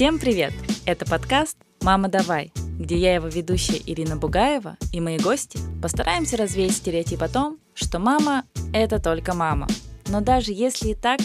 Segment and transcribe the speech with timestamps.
[0.00, 0.54] Всем привет!
[0.86, 6.72] Это подкаст «Мама, давай», где я, его ведущая Ирина Бугаева и мои гости постараемся развеять
[6.72, 9.68] стереотип о том, что мама– это только мама.
[10.08, 11.20] Но даже если и так,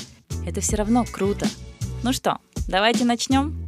[0.45, 1.47] это все равно круто.
[2.03, 3.65] Ну что, давайте начнем?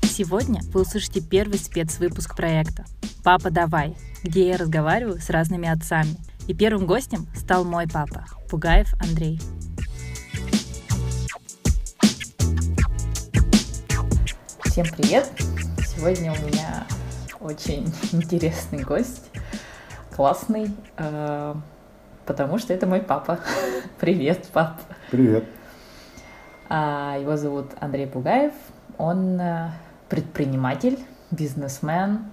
[0.00, 2.86] Сегодня вы услышите первый спецвыпуск проекта
[3.22, 6.16] «Папа, давай», где я разговариваю с разными отцами.
[6.48, 9.38] И первым гостем стал мой папа, Пугаев Андрей.
[14.74, 15.30] Всем привет!
[15.86, 16.84] Сегодня у меня
[17.38, 19.30] очень интересный гость,
[20.10, 21.54] классный, э,
[22.26, 23.38] потому что это мой папа.
[24.00, 24.80] Привет, пап!
[25.12, 25.44] Привет!
[26.68, 28.52] А, его зовут Андрей Пугаев.
[28.98, 29.70] Он э,
[30.08, 30.98] предприниматель,
[31.30, 32.24] бизнесмен,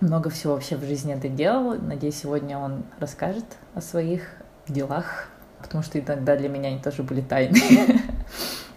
[0.00, 1.74] много всего вообще в жизни это делал.
[1.74, 4.22] Надеюсь, сегодня он расскажет о своих
[4.68, 5.28] делах,
[5.60, 7.60] потому что иногда для меня они тоже были тайны.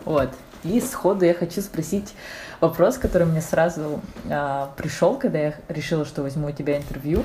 [0.03, 0.29] Вот.
[0.63, 2.13] И сходу я хочу спросить
[2.59, 7.23] вопрос, который мне сразу а, пришел, когда я решила, что возьму у тебя интервью.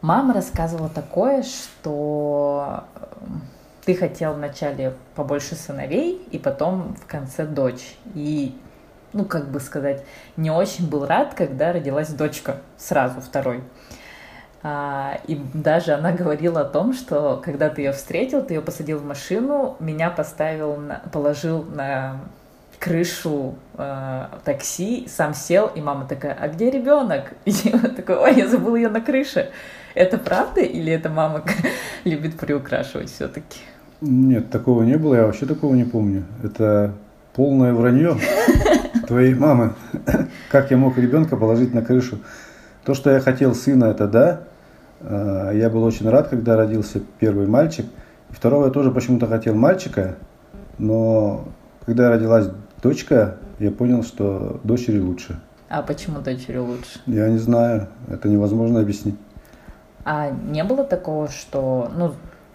[0.00, 2.84] Мама рассказывала такое, что
[3.84, 7.96] ты хотел вначале побольше сыновей, и потом в конце дочь.
[8.14, 8.56] И,
[9.12, 10.04] ну, как бы сказать,
[10.36, 13.62] не очень был рад, когда родилась дочка сразу второй.
[14.64, 18.98] А, и даже она говорила о том, что когда ты ее встретил, ты ее посадил
[18.98, 22.20] в машину, меня поставил, на, положил на
[22.82, 27.32] крышу э, такси, сам сел, и мама такая, а где ребенок?
[27.44, 29.50] И я такой, ой, я забыл ее на крыше.
[29.94, 31.44] Это правда или это мама
[32.04, 33.60] любит приукрашивать все-таки?
[34.00, 36.24] Нет, такого не было, я вообще такого не помню.
[36.42, 36.94] Это
[37.34, 38.16] полное вранье
[39.06, 39.74] твоей мамы.
[40.50, 42.18] Как я мог ребенка положить на крышу?
[42.84, 44.40] То, что я хотел сына, это да,
[45.02, 47.86] Э, я был очень рад, когда родился первый мальчик.
[48.30, 50.14] Второго я тоже почему-то хотел мальчика,
[50.78, 51.44] но
[51.84, 52.48] когда родилась
[52.82, 55.40] дочка, я понял, что дочери лучше.
[55.68, 57.00] А почему дочери лучше?
[57.06, 59.16] Я не знаю, это невозможно объяснить.
[60.04, 62.12] А не было такого, что ну,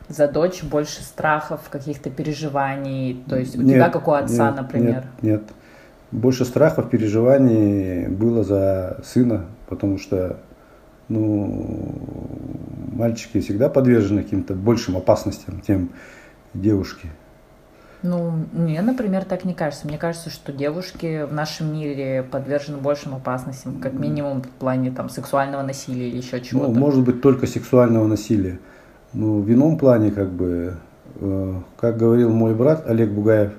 [0.09, 4.61] за дочь больше страхов, каких-то переживаний, то есть у нет, тебя как у отца, нет,
[4.61, 5.05] например?
[5.21, 5.43] Нет, нет.
[6.11, 10.37] Больше страхов, переживаний было за сына, потому что
[11.09, 11.91] ну,
[12.93, 15.89] мальчики всегда подвержены каким-то большим опасностям, чем
[16.53, 17.09] девушки.
[18.03, 19.87] Ну, мне, например, так не кажется.
[19.87, 25.09] Мне кажется, что девушки в нашем мире подвержены большим опасностям, как минимум в плане там
[25.09, 26.71] сексуального насилия или еще чего-то.
[26.71, 28.59] Ну, может быть, только сексуального насилия.
[29.13, 30.75] Но в ином плане, как бы,
[31.15, 33.53] э, как говорил мой брат Олег Бугаев,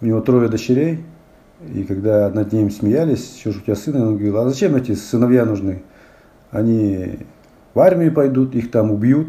[0.00, 1.04] у него трое дочерей,
[1.72, 4.94] и когда над ним смеялись, что же у тебя сын, он говорил, а зачем эти
[4.94, 5.82] сыновья нужны?
[6.50, 7.20] Они
[7.74, 9.28] в армию пойдут, их там убьют,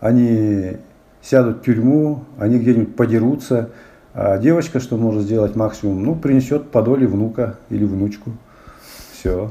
[0.00, 0.78] они
[1.22, 3.70] сядут в тюрьму, они где-нибудь подерутся.
[4.14, 6.04] А девочка что может сделать максимум?
[6.04, 8.32] Ну, принесет подоле внука или внучку.
[9.12, 9.50] Все.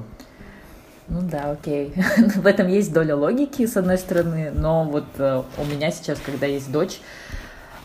[1.08, 1.94] Ну да, окей.
[2.36, 6.46] В этом есть доля логики, с одной стороны, но вот э, у меня сейчас, когда
[6.46, 7.02] есть дочь,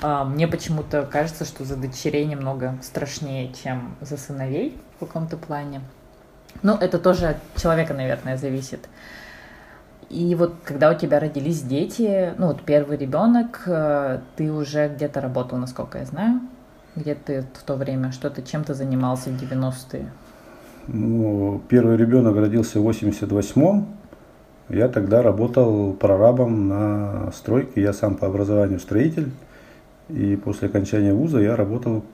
[0.02, 5.80] э, мне почему-то кажется, что за дочерей немного страшнее, чем за сыновей в каком-то плане.
[6.62, 8.88] Ну, это тоже от человека, наверное, зависит.
[10.08, 15.20] И вот когда у тебя родились дети, ну вот первый ребенок, э, ты уже где-то
[15.20, 16.40] работал, насколько я знаю,
[16.94, 20.10] где ты в то время что-то чем-то занимался в 90-е?
[20.86, 23.86] Ну, первый ребенок родился в 88-м.
[24.68, 27.82] Я тогда работал прорабом на стройке.
[27.82, 29.30] Я сам по образованию строитель.
[30.08, 32.04] И после окончания вуза я работал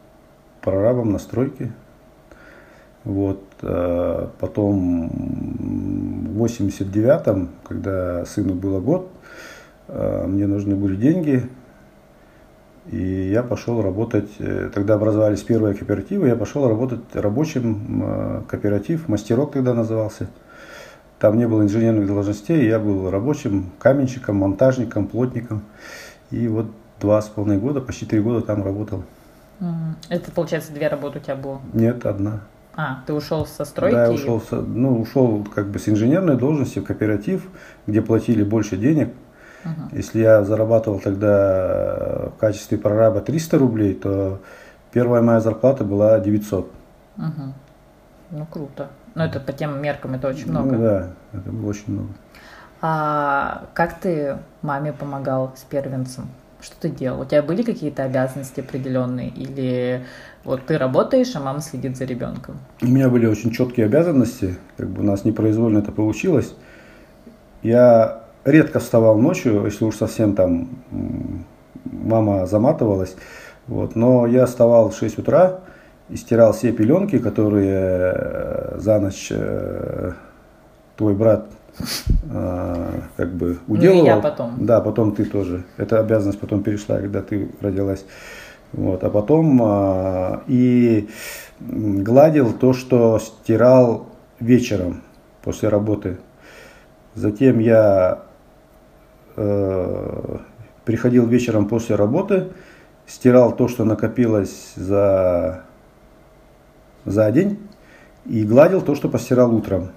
[0.62, 1.72] прорабом на стройке.
[3.04, 3.42] Вот.
[3.62, 9.08] Э, потом в 89-м, когда сыну было год,
[9.86, 11.48] э, мне нужны были деньги,
[12.90, 19.52] и я пошел работать, э, тогда образовались первые кооперативы, я пошел работать рабочим кооператив, мастерок
[19.52, 20.26] тогда назывался.
[21.20, 25.62] Там не было инженерных должностей, я был рабочим, каменщиком, монтажником, плотником.
[26.32, 26.66] И вот
[27.00, 29.04] два с половиной года, почти три года там работал.
[30.08, 31.60] Это, получается, две работы у тебя было?
[31.72, 32.40] Нет, одна.
[32.74, 33.94] А, ты ушел со стройки?
[33.94, 37.46] Да, я ушел, со, ну, ушел как бы с инженерной должности в кооператив,
[37.86, 39.10] где платили больше денег.
[39.64, 39.96] Угу.
[39.96, 44.40] Если я зарабатывал тогда в качестве прораба 300 рублей, то
[44.90, 46.70] первая моя зарплата была 900.
[47.18, 47.54] Угу.
[48.30, 48.88] Ну, круто.
[49.14, 50.72] Но это по тем меркам это очень много.
[50.72, 52.08] Ну, да, это было очень много.
[52.80, 56.28] А как ты маме помогал с первенцем?
[56.62, 57.22] Что ты делал?
[57.22, 59.30] У тебя были какие-то обязанности определенные?
[59.30, 60.04] Или
[60.44, 62.60] вот ты работаешь, а мама следит за ребенком?
[62.80, 64.56] У меня были очень четкие обязанности.
[64.76, 66.54] Как бы у нас непроизвольно это получилось.
[67.64, 70.68] Я редко вставал ночью, если уж совсем там
[71.84, 73.16] мама заматывалась.
[73.66, 73.96] Вот.
[73.96, 75.60] Но я вставал в 6 утра
[76.08, 80.12] и стирал все пеленки, которые э, за ночь э,
[80.96, 81.48] твой брат
[83.16, 84.00] как бы уделывал.
[84.00, 84.54] Ну я потом.
[84.58, 85.64] Да, потом ты тоже.
[85.76, 88.04] Эта обязанность потом перешла, когда ты родилась.
[88.72, 89.04] Вот.
[89.04, 91.08] А потом э, и
[91.60, 94.06] гладил то, что стирал
[94.40, 95.02] вечером
[95.42, 96.18] после работы.
[97.14, 98.22] Затем я
[99.36, 100.36] э,
[100.84, 102.48] приходил вечером после работы,
[103.06, 105.64] стирал то, что накопилось за,
[107.04, 107.58] за день,
[108.24, 109.90] и гладил то, что постирал утром.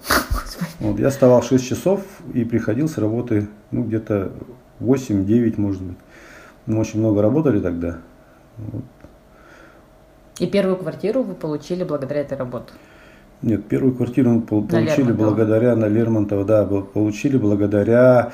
[0.79, 2.01] Вот, я вставал в 6 часов
[2.33, 4.31] и приходил с работы, ну, где-то
[4.79, 5.97] 8-9, может быть.
[6.65, 7.97] Мы очень много работали тогда.
[8.57, 8.83] Вот.
[10.39, 12.73] И первую квартиру вы получили благодаря этой работе?
[13.41, 18.31] Нет, первую квартиру мы получили благодаря на Лермонтова, да, получили благодаря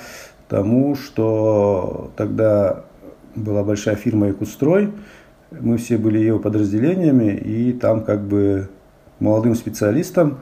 [0.48, 2.86] тому, что тогда
[3.36, 4.92] была большая фирма Якутстрой,
[5.52, 8.70] мы все были ее подразделениями, и там как бы
[9.20, 10.40] молодым специалистам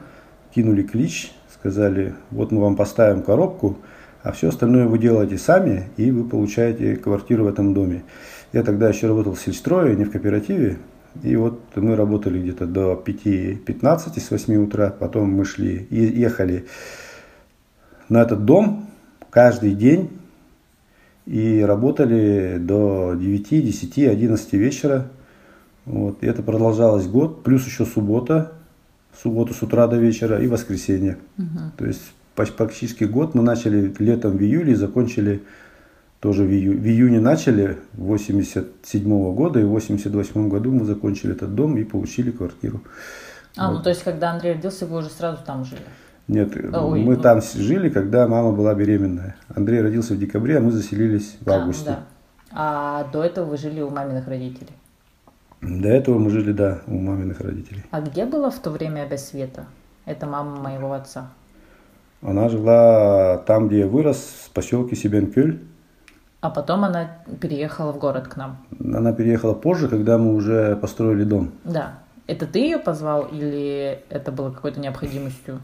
[0.54, 3.76] кинули клич, сказали, вот мы вам поставим коробку,
[4.22, 8.02] а все остальное вы делаете сами, и вы получаете квартиру в этом доме.
[8.52, 10.78] Я тогда еще работал в сельстрое, не в кооперативе,
[11.22, 16.64] и вот мы работали где-то до 5.15 с 8 утра, потом мы шли, ехали
[18.08, 18.86] на этот дом
[19.28, 20.10] каждый день
[21.26, 25.08] и работали до 9, 10, 11 вечера.
[25.84, 26.22] Вот.
[26.22, 28.52] И это продолжалось год, плюс еще суббота,
[29.22, 31.18] субботу с утра до вечера и воскресенье.
[31.38, 31.58] Угу.
[31.78, 32.02] То есть
[32.34, 35.42] практически год мы начали летом в июле и закончили
[36.20, 41.32] тоже в, ию, в июне начали 87 -го года, и в 88 году мы закончили
[41.32, 42.82] этот дом и получили квартиру.
[43.56, 43.78] А, ну, вот.
[43.78, 45.80] ну то есть, когда Андрей родился, вы уже сразу там жили?
[46.28, 47.22] Нет, Ой, мы ну...
[47.22, 49.34] там жили, когда мама была беременная.
[49.48, 51.90] Андрей родился в декабре, а мы заселились в августе.
[51.90, 52.04] А, да.
[52.52, 54.70] а до этого вы жили у маминых родителей?
[55.60, 57.84] До этого мы жили, да, у маминых родителей.
[57.90, 59.66] А где была в то время без света?
[60.06, 61.30] Это мама моего отца.
[62.22, 64.16] Она жила там, где я вырос,
[64.46, 65.60] в поселке Сибенкюль.
[66.40, 68.58] А потом она переехала в город к нам.
[68.78, 71.50] Она переехала позже, когда мы уже построили дом.
[71.64, 71.98] Да.
[72.26, 75.60] Это ты ее позвал или это было какой-то необходимостью?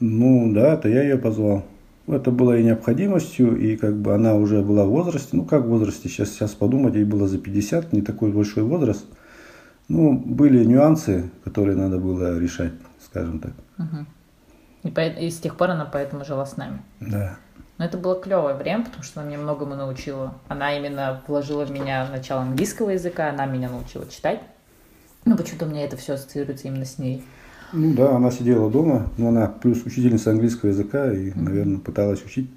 [0.00, 1.64] Ну да, это я ее позвал.
[2.06, 5.68] Это было и необходимостью, и как бы она уже была в возрасте, ну как в
[5.68, 9.04] возрасте, сейчас, сейчас подумать, ей было за 50, не такой большой возраст.
[9.88, 12.72] Ну, были нюансы, которые надо было решать,
[13.04, 13.52] скажем так.
[13.78, 14.06] Угу.
[14.84, 16.82] И, по, и с тех пор она поэтому жила с нами.
[17.00, 17.36] Да.
[17.78, 20.34] Но это было клевое время, потому что она мне многому научила.
[20.48, 24.40] Она именно вложила в меня начало английского языка, она меня научила читать.
[25.24, 27.24] Ну, почему-то у меня это все ассоциируется именно с ней.
[27.72, 32.50] Ну да, она сидела дома, но она плюс учительница английского языка и, наверное, пыталась учить.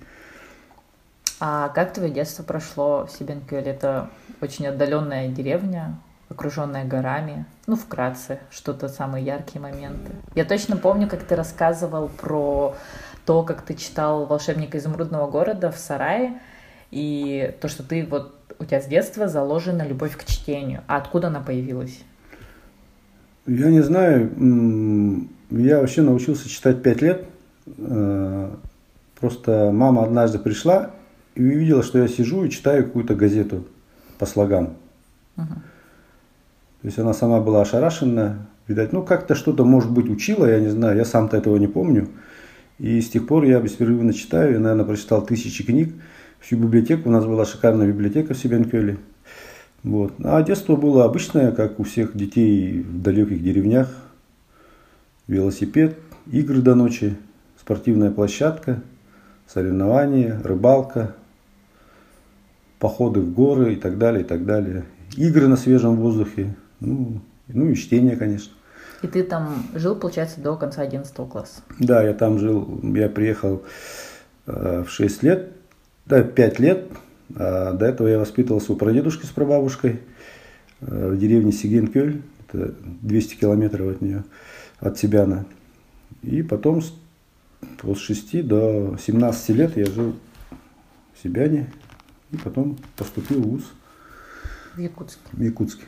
[1.40, 3.72] А как твое детство прошло в Сибенкюле?
[3.72, 4.10] Это
[4.42, 5.98] очень отдаленная деревня,
[6.30, 7.46] окруженная горами.
[7.68, 10.12] Ну, вкратце, что-то самые яркие моменты.
[10.34, 12.76] Я точно помню, как ты рассказывал про
[13.26, 16.40] то, как ты читал «Волшебника изумрудного города» в сарае,
[16.92, 20.84] и то, что ты вот у тебя с детства заложена любовь к чтению.
[20.88, 22.00] А откуда она появилась?
[23.48, 24.32] Я не знаю.
[25.52, 27.26] Я вообще научился читать пять лет.
[27.78, 28.50] Э,
[29.20, 30.92] просто мама однажды пришла
[31.36, 33.66] и увидела, что я сижу и читаю какую-то газету
[34.18, 34.74] по слогам.
[35.38, 35.46] Угу.
[35.46, 38.48] То есть она сама была ошарашена.
[38.68, 42.10] Видать, ну как-то что-то, может быть, учила, я не знаю, я сам-то этого не помню.
[42.80, 45.94] И с тех пор я беспрерывно читаю, я, наверное, прочитал тысячи книг.
[46.40, 48.98] Всю библиотеку, у нас была шикарная библиотека в Сибенкёле.
[49.86, 50.14] Вот.
[50.24, 53.88] А детство было обычное, как у всех детей в далеких деревнях.
[55.28, 57.16] Велосипед, игры до ночи,
[57.60, 58.82] спортивная площадка,
[59.46, 61.16] соревнования, рыбалка,
[62.80, 64.86] походы в горы и так далее, и так далее.
[65.18, 68.54] Игры на свежем воздухе, ну, ну и чтение, конечно.
[69.04, 71.62] И ты там жил, получается, до конца 11 класса?
[71.78, 72.80] Да, я там жил.
[72.82, 73.62] Я приехал
[74.48, 75.52] э, в 6 лет,
[76.08, 76.88] да, 5 лет.
[77.36, 80.00] А до этого я воспитывался у прадедушки с прабабушкой
[80.82, 82.22] э, в деревне Сигенкёль.
[82.48, 84.24] Это 200 километров от нее,
[84.80, 85.46] от Сибяна.
[86.22, 86.94] И потом с,
[87.84, 90.16] с 6 до 17 лет я жил
[91.14, 91.72] в Сибяне.
[92.32, 93.72] И потом поступил в ВУЗ.
[94.76, 95.22] В Якутске.
[95.32, 95.84] В Якутске.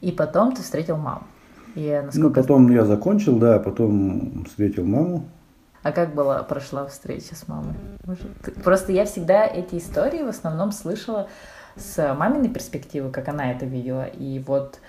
[0.00, 1.26] И потом ты встретил маму.
[1.74, 2.28] И насколько...
[2.28, 5.28] Ну, потом я закончил, да, потом встретил маму.
[5.88, 7.72] А как была прошла встреча с мамой?
[8.04, 8.26] Может,
[8.62, 11.28] Просто я всегда эти истории в основном слышала
[11.76, 14.04] с маминой перспективы, как она это видела.
[14.04, 14.80] И вот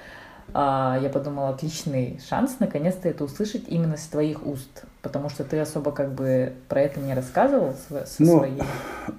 [0.53, 5.57] а, я подумала, отличный шанс наконец-то это услышать именно с твоих уст, потому что ты
[5.59, 8.61] особо как бы про это не рассказывал со Ну, своей.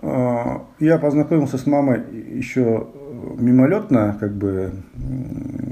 [0.03, 2.05] А, Я познакомился с мамой
[2.37, 2.89] еще
[3.39, 4.75] мимолетно, как бы,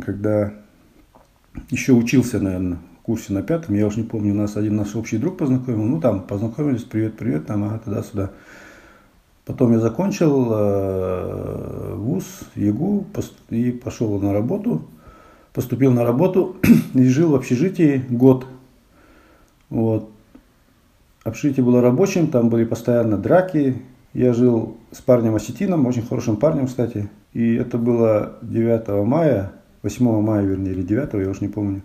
[0.06, 0.54] когда
[1.68, 5.38] еще учился, наверное, курсе на пятом, я уже не помню, нас один наш общий друг
[5.38, 8.32] познакомил, ну там познакомились, привет, привет, там, ага, туда-сюда.
[9.46, 12.24] Потом я закончил э, вуз,
[12.54, 13.06] ЕГУ
[13.48, 14.82] и пошел на работу,
[15.54, 16.58] поступил на работу
[16.94, 18.46] и жил в общежитии год.
[19.70, 20.10] Вот.
[21.24, 23.80] Общежитие было рабочим, там были постоянно драки.
[24.12, 27.08] Я жил с парнем осетином, очень хорошим парнем, кстати.
[27.32, 31.80] И это было 9 мая, 8 мая, вернее, или 9, я уж не помню.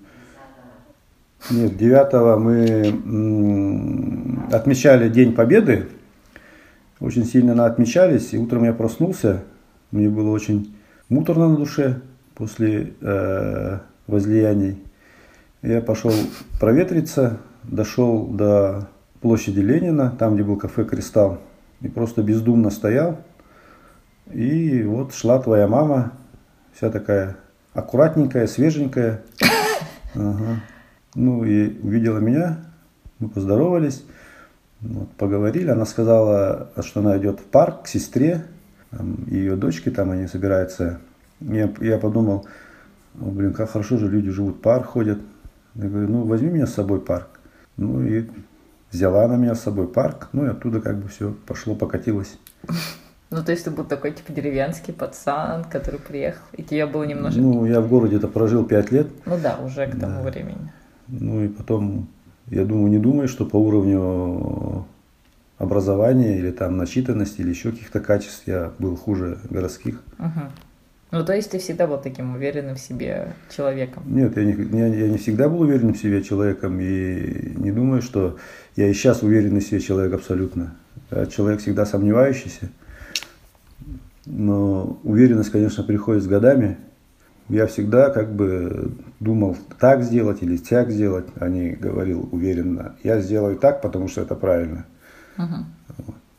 [1.52, 5.88] Нет, 9 мы отмечали День Победы.
[7.00, 8.34] Очень сильно на- отмечались.
[8.34, 9.44] И утром я проснулся.
[9.92, 10.76] Мне было очень
[11.10, 12.02] муторно на душе
[12.34, 14.82] после э, возлияний.
[15.62, 16.12] Я пошел
[16.60, 18.88] проветриться, дошел до
[19.22, 21.40] площади Ленина, там, где был кафе «Кристалл»,
[21.82, 23.20] и просто бездумно стоял.
[24.32, 26.14] И вот шла твоя мама,
[26.74, 27.36] вся такая
[27.74, 29.22] аккуратненькая, свеженькая.
[30.16, 30.62] Ага.
[31.16, 32.66] Ну и увидела меня,
[33.20, 34.04] мы поздоровались,
[34.82, 35.70] вот, поговорили.
[35.70, 38.46] Она сказала, что она идет в парк к сестре,
[38.90, 41.00] там, ее дочки там, они собираются.
[41.40, 42.48] Я, я подумал,
[43.20, 45.20] «О, блин, как хорошо же люди живут, в парк ходят.
[45.76, 47.28] Я говорю, ну возьми меня с собой в парк.
[47.78, 48.26] Ну и
[48.92, 52.38] взяла она меня с собой в парк, ну и оттуда как бы все пошло, покатилось.
[53.30, 57.40] Ну, то есть ты был такой, типа, деревенский пацан, который приехал, и тебе было немножко...
[57.42, 60.30] Ну, я в городе-то прожил пять лет, Ну да, уже к тому Да.
[60.30, 60.72] времени.
[61.08, 62.08] Ну и потом,
[62.48, 64.86] я думаю, не думаю, что по уровню
[65.58, 70.02] образования или там начитанности или еще каких-то качеств я был хуже городских.
[70.18, 70.52] Мгм.
[71.12, 74.02] Ну, то есть ты всегда был таким уверенным в себе человеком.
[74.08, 78.02] Нет, я не, я, я не всегда был уверен в себе человеком и не думаю,
[78.02, 78.38] что
[78.76, 80.74] я и сейчас уверенный в себе человек абсолютно.
[81.12, 82.70] Я человек всегда сомневающийся.
[84.26, 86.78] Но уверенность, конечно, приходит с годами.
[87.50, 92.96] Я всегда как бы думал так сделать или так сделать, а не говорил уверенно.
[93.04, 94.86] Я сделаю так, потому что это правильно.
[95.38, 95.66] Мгм.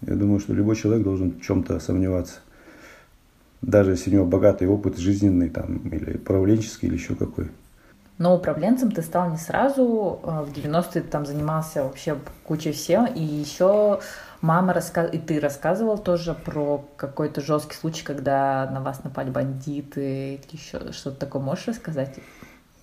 [0.03, 2.37] Я думаю, что любой человек должен в чем-то сомневаться.
[3.63, 7.49] Даже если у него богатый опыт жизненный там, или управленческий, или еще какой.
[8.19, 10.21] Но управленцем ты стал не сразу.
[10.23, 13.07] а В 90-е ты там занимался вообще кучей всего.
[13.07, 14.01] И еще
[14.41, 15.05] мама раска...
[15.05, 20.35] и ты рассказывал тоже про какой-то жесткий случай, когда на вас напали бандиты.
[20.35, 22.15] или Еще что-то такое можешь рассказать?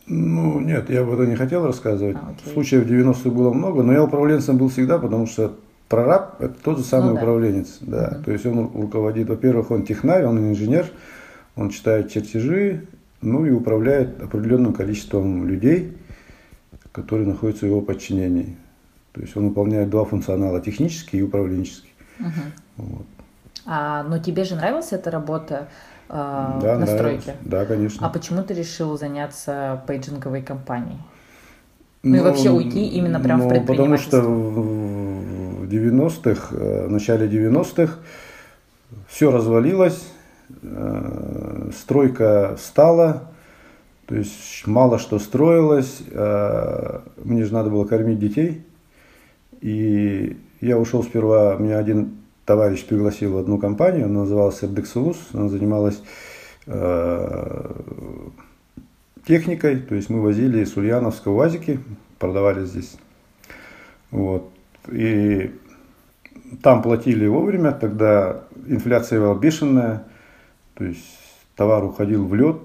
[0.07, 2.17] Ну, нет, я об этом не хотел рассказывать.
[2.17, 2.53] А, окей.
[2.53, 5.55] Случаев в 90-х было много, но я управленцем был всегда, потому что
[5.87, 7.21] прораб– это тот же самый Ну да.
[7.21, 7.77] управленец.
[7.79, 8.19] Да.
[8.25, 10.87] То есть он руководит, во-первых, он технарь, он инженер,
[11.55, 12.87] он читает чертежи,
[13.21, 15.97] ну и управляет определенным количеством людей,
[16.91, 18.57] которые находятся в его подчинении.
[19.13, 21.89] То есть он выполняет два функционала– технический и управленческий.
[22.19, 22.31] Мгм.
[22.77, 23.05] Вот.
[23.65, 25.67] А, но тебе же нравилась эта работа
[26.09, 27.35] а, да, на стройке?
[27.41, 28.05] Да, конечно.
[28.05, 30.97] А почему ты решил заняться пейджинговой компанией?
[32.03, 34.21] Ну и вообще уйти именно прям в ну, Потому что предпринимательство.
[34.21, 37.99] в в 90-х, э, в начале 90-х
[39.07, 40.10] все развалилось, э,
[41.73, 43.31] стройка встала,
[44.11, 48.61] то есть мало что строилось, э, мне же надо было кормить детей.
[49.61, 55.47] И я ушел сперва, меня один товарищ пригласил в одну компанию, она называлась Эрдексулус, она
[55.47, 56.03] занималась
[56.65, 57.71] э,
[59.25, 61.79] техникой, то есть мы возили с Ульяновска УАЗики,
[62.19, 62.97] продавали здесь.
[64.09, 64.49] Вот.
[64.91, 65.55] И
[66.61, 70.03] там платили вовремя, тогда инфляция была бешеная,
[70.75, 71.05] то есть
[71.55, 72.57] товар уходил в лед.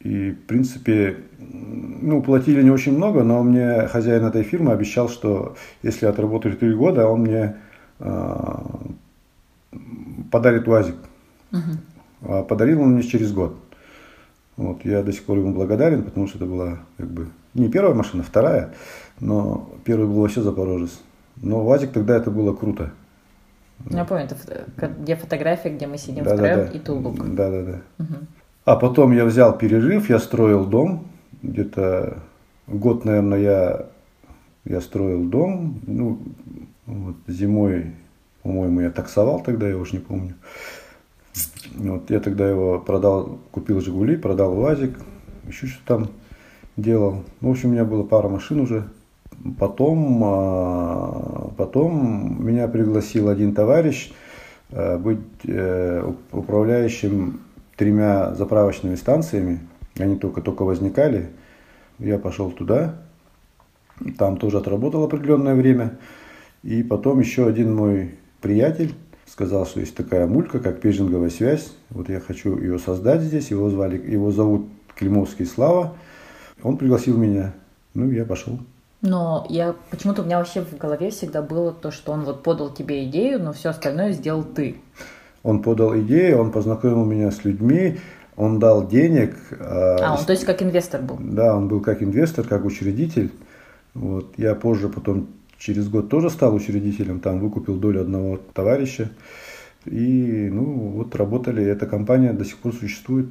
[0.00, 5.54] И, в принципе, ну, платили не очень много, но мне хозяин этой фирмы обещал, что
[5.82, 7.56] если отработаю 3 года, он мне
[8.00, 8.54] э,
[10.30, 10.96] подарит УАЗик.
[11.52, 11.78] Мгм.
[12.22, 13.56] А подарил он мне через год.
[14.56, 17.94] Вот, я до сих пор ему благодарен, потому что это была как бы не первая
[17.94, 18.74] машина, вторая,
[19.20, 21.00] но первый был вообще Запорожец.
[21.36, 22.92] Но ВАЗик тогда это было круто.
[23.90, 26.70] Я помню, это где фотография, где мы сидим Да, втроем да, да.
[26.72, 27.34] и тулук.
[27.34, 27.80] Да, да, да.
[27.98, 28.26] Мгм.
[28.64, 31.06] А потом я взял перерыв, я строил дом.
[31.42, 32.18] Где-то
[32.66, 33.86] год, наверное, я,
[34.64, 35.80] я строил дом.
[35.86, 36.20] Ну,
[36.86, 37.92] вот, зимой,
[38.42, 40.34] по-моему, я таксовал тогда, я уж не помню.
[41.74, 44.98] Вот, я тогда его продал, купил Жигули, продал УАЗик,
[45.48, 46.10] еще что там
[46.76, 47.24] делал.
[47.40, 48.84] Ну, в общем, у меня было пара машин уже.
[49.58, 54.12] Потом, а, потом меня пригласил один товарищ
[54.70, 57.40] э, быть э, уп- управляющим
[57.76, 59.60] тремя заправочными станциями.
[59.98, 61.30] Они только-только возникали.
[61.98, 63.02] Я пошел туда,
[64.18, 65.98] там тоже отработал определенное время.
[66.62, 68.94] И потом еще один мой приятель
[69.26, 71.72] сказал, что есть такая мулька, как пейджинговая связь.
[71.90, 73.50] Вот я хочу ее создать здесь.
[73.50, 75.96] Его звали, его зовут Климовский Слава.
[76.62, 77.54] Он пригласил меня.
[77.94, 78.58] Ну, я пошел.
[79.02, 82.72] Но я почему-то у меня вообще в голове всегда было то, что он вот подал
[82.72, 84.76] тебе идею, но все остальное сделал ты.
[85.42, 87.98] Он подал идею, он познакомил меня с людьми,
[88.36, 89.36] он дал денег.
[89.58, 91.16] А, а он то есть как инвестор был?
[91.18, 93.32] Да, он был как инвестор, как учредитель.
[93.94, 94.34] Вот.
[94.36, 95.26] Я позже потом
[95.58, 99.10] через год тоже стал учредителем, там выкупил долю одного товарища.
[99.84, 103.26] И, ну, вот работали, эта компания до сих пор существует.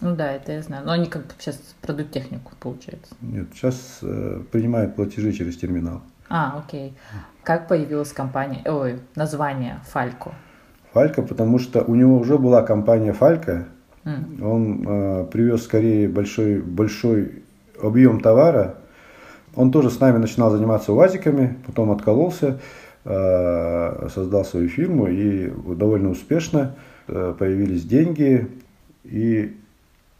[0.00, 0.86] Ну да, это я знаю.
[0.86, 3.14] Но они как сейчас продают технику, получается.
[3.20, 6.02] Нет, сейчас э, принимают платежи через терминал.
[6.28, 6.94] А, окей.
[7.42, 10.32] Как появилась компания, ой, название Фалько?
[10.92, 13.66] Фалько, потому что у него уже была компания Фалько.
[14.04, 14.42] Mm.
[14.42, 17.42] Он э, привез скорее большой, большой
[17.82, 18.76] объем товара.
[19.54, 22.60] Он тоже с нами начинал заниматься УАЗиками, потом откололся,
[23.04, 26.76] э, создал свою фирму и довольно успешно
[27.08, 28.48] э, появились деньги.
[29.04, 29.56] И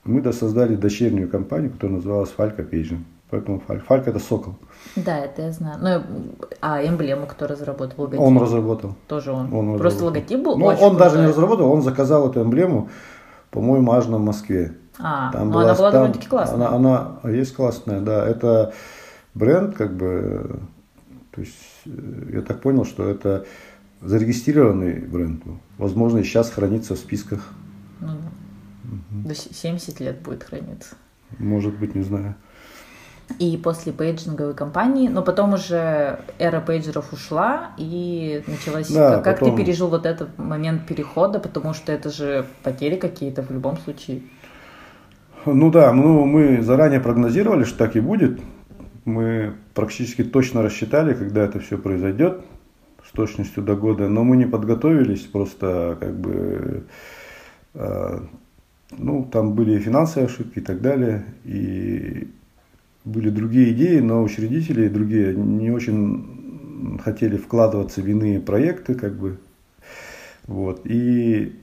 [0.04, 3.04] мы создали дочернюю компанию, которая называлась Фалька Пейджин.
[3.30, 3.84] Поэтому Фальк.
[3.84, 4.56] Фальк это сокол.
[4.96, 5.78] Да, это я знаю.
[5.80, 8.04] Ну, а эмблему кто разработал?
[8.04, 8.20] Логотип?
[8.20, 8.96] Он разработал.
[9.06, 9.52] Тоже он.
[9.54, 10.58] он Просто логотип был?
[10.58, 10.98] Ну, он крутой.
[10.98, 12.88] даже не разработал, он заказал эту эмблему,
[13.50, 14.74] по-моему, аж на Москве.
[14.98, 16.68] А, там ну была, она была там, довольно-таки классная.
[16.68, 18.26] Она, она есть классная, да.
[18.26, 18.72] Это
[19.34, 20.58] бренд, как бы,
[21.30, 21.54] то есть,
[21.86, 21.90] э,
[22.32, 23.46] я так понял, что это
[24.02, 25.42] зарегистрированный бренд.
[25.78, 27.48] Возможно, сейчас хранится в списках.
[29.24, 30.94] До 70 лет будет храниться.
[31.38, 32.34] Может быть, не знаю.
[33.38, 38.90] И после пейджинговой компании, но потом уже эра пейджеров ушла и началась.
[38.90, 39.56] Да, как потом...
[39.56, 44.22] ты пережил вот этот момент перехода, потому что это же потери какие-то в любом случае.
[45.46, 48.40] Ну да, ну, мы заранее прогнозировали, что так и будет.
[49.04, 52.44] Мы практически точно рассчитали, когда это все произойдет
[53.06, 56.84] с точностью до года, но мы не подготовились, просто как бы
[57.74, 58.20] э,
[58.96, 62.28] ну, там были финансовые ошибки и так далее, и
[63.04, 69.38] были другие идеи, но учредители другие не очень хотели вкладываться в иные проекты, как бы,
[70.46, 71.58] вот, и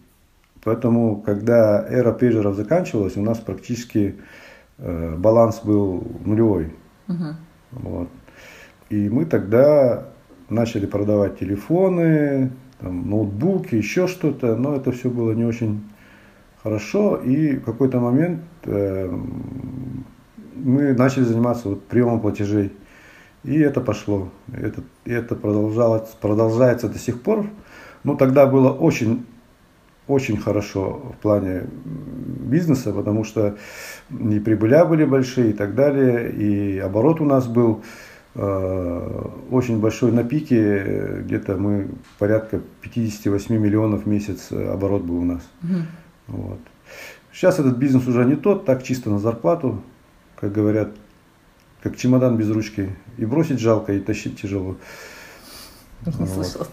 [0.64, 4.16] поэтому, когда эра пейджеров заканчивалась, у нас практически
[4.78, 6.74] э, баланс был нулевой,
[7.08, 7.34] uh-huh.
[7.72, 8.10] вот,
[8.90, 10.08] и мы тогда
[10.50, 15.84] начали продавать телефоны, там, ноутбуки, еще что-то, но это все было не очень
[16.68, 19.10] хорошо, и в какой-то момент э,
[20.56, 22.74] мы начали заниматься вот приемом платежей.
[23.46, 24.30] И это пошло.
[24.52, 27.48] Это, это продолжалось, продолжается до сих пор.
[28.04, 29.26] Ну, тогда было очень,
[30.08, 33.56] очень хорошо в плане бизнеса, потому что
[34.10, 37.82] и прибыля были большие и так далее, и оборот у нас был
[38.36, 41.88] э, очень большой на пике, где-то мы
[42.20, 45.42] порядка 58 миллионов в месяц оборот был у нас.
[45.64, 46.07] Угу.
[46.28, 46.60] Вот.
[47.32, 49.82] Сейчас этот бизнес уже не тот, так чисто на зарплату,
[50.36, 50.90] как говорят,
[51.82, 52.96] как чемодан без ручки.
[53.18, 54.78] И бросить жалко, и тащить тяжело.
[56.06, 56.30] Не вот.
[56.30, 56.68] слышал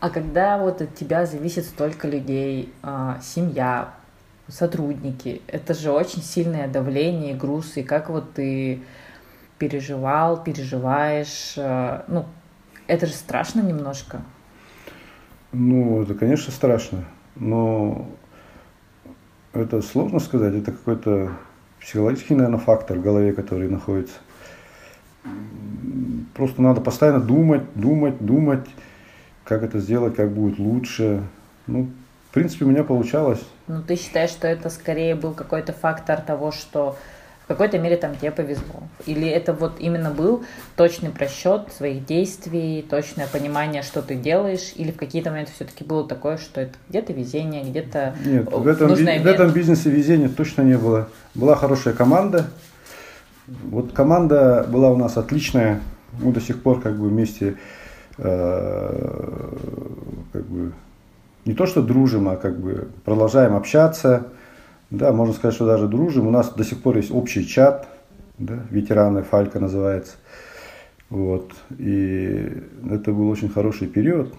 [0.00, 3.94] А когда вот от тебя зависит столько людей, а, семья,
[4.48, 7.76] сотрудники, это же очень сильное давление и груз.
[7.76, 8.82] И как вот ты
[9.58, 12.26] переживал, переживаешь, а, ну,
[12.86, 14.22] это же страшно немножко.
[15.52, 17.04] Ну, это, конечно, страшно.
[17.36, 18.06] Но
[19.52, 21.32] это сложно сказать, это какой-то
[21.80, 24.16] психологический, наверное, фактор в голове, который находится.
[26.34, 28.66] Просто надо постоянно думать, думать, думать,
[29.44, 31.22] как это сделать, как будет лучше.
[31.66, 31.88] Ну,
[32.30, 33.42] в принципе, у меня получалось.
[33.68, 36.96] Ну, ты считаешь, что это скорее был какой-то фактор того, что
[37.44, 38.82] в какой-то мере там тебе повезло.
[39.04, 40.44] Или это вот именно был
[40.76, 46.08] точный просчет своих действий, точное понимание, что ты делаешь, или в какие-то моменты все-таки было
[46.08, 50.78] такое, что это где-то везение, где-то Нет, в этом, в этом бизнесе везения точно не
[50.78, 51.08] было.
[51.34, 52.46] Была хорошая команда.
[53.46, 55.80] Вот команда была у нас отличная.
[56.18, 57.56] Мы до сих пор как бы вместе
[58.16, 59.50] э,
[60.32, 60.72] как бы
[61.44, 64.28] не то что дружим, а как бы продолжаем общаться.
[64.96, 66.28] Да, можно сказать, что даже дружим.
[66.28, 67.88] У нас до сих пор есть общий чат,
[68.38, 70.12] да, ветераны Фалька называется.
[71.10, 71.52] Вот.
[71.78, 74.32] И это был очень хороший период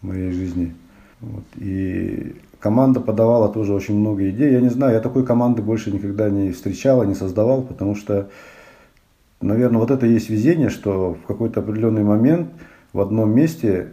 [0.00, 0.74] в моей жизни.
[1.20, 1.44] Вот.
[1.56, 4.52] И команда подавала тоже очень много идей.
[4.52, 8.30] Я не знаю, я такой команды больше никогда не встречал, не создавал, потому что,
[9.40, 12.50] наверное, вот это и есть везение, что в какой-то определенный момент
[12.92, 13.88] в одном месте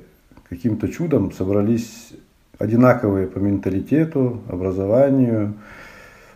[0.49, 2.13] каким-то чудом собрались
[2.59, 5.53] одинаковые по менталитету, образованию,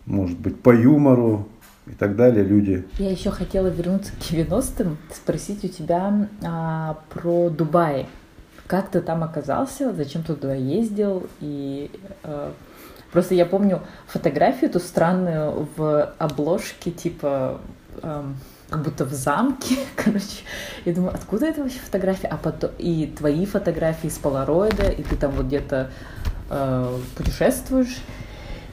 [0.05, 1.47] может быть, по юмору
[1.87, 2.85] и так далее люди.
[2.97, 8.07] Я еще хотела вернуться к 90-м, спросить у тебя а, про Дубай.
[8.67, 11.91] Как ты там оказался, зачем ты туда ездил и
[12.23, 12.53] а,
[13.11, 17.59] Просто я помню фотографию эту странную в обложке, типа
[18.01, 18.37] эм,
[18.69, 20.43] как будто в замке, короче.
[20.85, 22.27] Я думаю, откуда это вообще фотография?
[22.27, 25.91] А потом и твои фотографии с полароида, и ты там вот где-то
[26.49, 27.97] э, путешествуешь.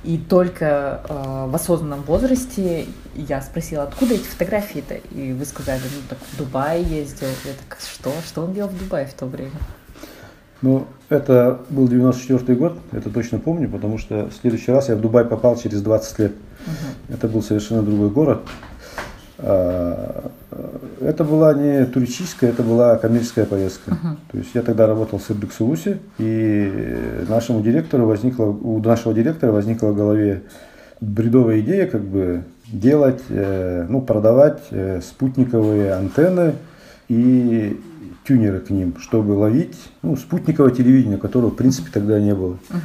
[0.05, 4.94] И только э, в осознанном возрасте я спросила, откуда эти фотографии-то?
[4.94, 7.27] И вы сказали, ну так в Дубай ездил.
[7.44, 8.12] Я так, что?
[8.24, 9.59] Что он делал в Дубае в то время?
[10.62, 15.01] Ну, это был 94 год, это точно помню, потому что в следующий раз я в
[15.01, 16.33] Дубай попал через 20 лет.
[16.33, 17.14] Угу.
[17.14, 18.40] Это был совершенно другой город.
[19.38, 20.31] А,
[21.01, 23.92] это была не туристическая, это была коммерческая поездка.
[23.92, 24.16] Uh-huh.
[24.33, 29.88] То есть я тогда работал в Ирдексусе, и нашему директору возникла, у нашего директора возникла
[29.88, 30.42] в голове
[31.01, 36.55] бредовая идея, как бы делать, э, ну, продавать э, спутниковые антенны
[37.09, 37.81] и
[38.29, 42.59] тюнеры к ним, чтобы ловить ну, спутниковое телевидение, которого в принципе тогда не было.
[42.69, 42.79] Uh-huh.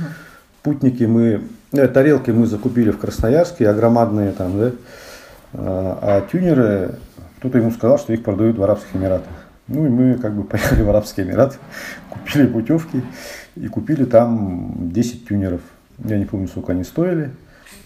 [0.61, 1.41] Спутники мы,
[1.73, 4.71] э, тарелки мы закупили в Красноярске, а громадные там, да,
[5.53, 6.95] а, а тюнеры,
[7.39, 9.33] кто-то ему сказал, что их продают в Арабских Эмиратах.
[9.67, 11.57] Ну и мы как бы поехали в Арабские Эмираты,
[12.09, 13.03] купили путевки
[13.57, 15.61] и купили там 10 тюнеров.
[15.99, 17.31] Я не помню, сколько они стоили.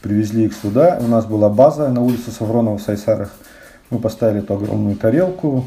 [0.04, 1.00] Привезли их сюда.
[1.02, 3.34] У нас была база на улице Савронова в Сайсарах.
[3.90, 5.66] Мы поставили эту огромную тарелку,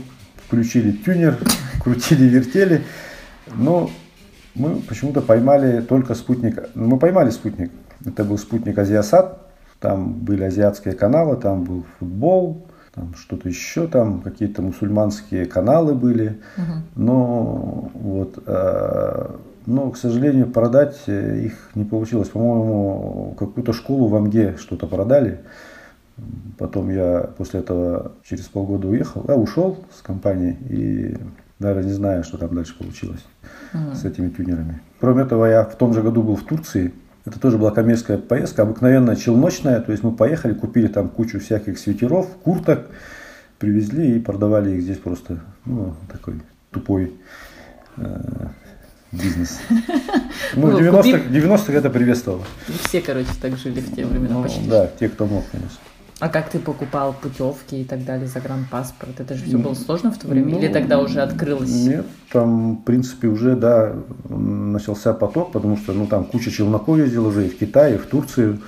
[0.51, 1.39] включили тюнер,
[1.85, 2.83] крутили, вертели.
[3.55, 3.89] Но
[4.57, 6.69] мы почему-то поймали только спутник.
[6.75, 7.71] Мы поймали спутник.
[8.05, 9.39] Это был спутник Азиасат.
[9.79, 16.39] Там были азиатские каналы, там был футбол, там что-то еще, там какие-то мусульманские каналы были.
[16.59, 16.73] Угу.
[16.97, 19.31] Но вот, э,
[19.65, 22.29] но, к сожалению, продать их не получилось.
[22.29, 25.41] По-моему, какую-то школу в Амге что-то продали.
[26.59, 31.17] Потом я после этого через полгода уехал, а ушел с компании и
[31.59, 33.25] даже не знаю, что там дальше получилось
[33.73, 33.95] угу.
[33.95, 34.81] с этими тюнерами.
[34.99, 36.93] Кроме этого, я в том же году был в Турции.
[37.25, 39.81] Это тоже была коммерческая поездка, обыкновенная челночная.
[39.81, 42.87] То есть мы поехали, купили там кучу всяких свитеров, курток,
[43.59, 45.41] привезли и продавали их здесь просто.
[45.67, 47.13] Ну, такой тупой
[47.97, 48.49] э,
[49.13, 49.61] бизнес.
[50.57, 52.43] Ну, в 90-х 90 это приветствовало.
[52.85, 54.69] Все, короче, так жили в те времена ну, почти.
[54.69, 55.79] Да, те, кто мог, конечно.
[56.21, 59.19] А как ты покупал путевки и так далее, загранпаспорт?
[59.21, 60.51] Это же все было сложно в то время?
[60.51, 61.71] Ну, Или тогда уже открылось?
[61.71, 63.95] Нет, там, в принципе, уже, да,
[64.29, 68.05] начался поток, потому что, ну, там куча челноков ездила уже и в Китай, и в
[68.05, 68.61] Турцию,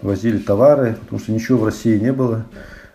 [0.00, 2.46] возили товары, потому что ничего в России не было.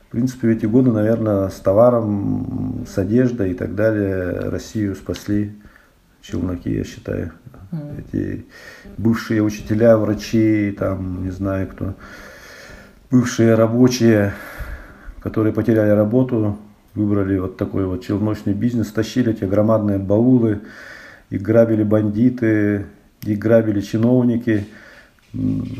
[0.08, 5.54] В принципе, в эти годы, наверное, с товаром, с одеждой и так далее Россию спасли
[6.24, 7.32] челноки, я считаю.
[7.72, 8.04] Mm.
[8.12, 8.45] Эти
[8.98, 11.93] бывшие учителя, врачи, там, не знаю кто
[13.12, 14.34] бывшие рабочие,
[15.22, 16.58] которые потеряли работу,
[16.95, 20.62] выбрали вот такой вот челночный бизнес, тащили эти громадные баулы,
[21.30, 22.88] и грабили бандиты,
[23.22, 24.67] и грабили чиновники.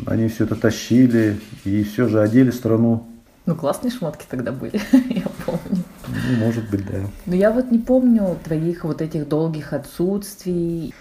[0.06, 3.08] Они все это тащили и все же одели страну.
[3.46, 5.84] Ну, классные шмотки тогда были, я помню.
[6.08, 7.00] Ну, может быть, да.
[7.26, 10.94] Но я вот не помню твоих вот этих долгих отсутствий.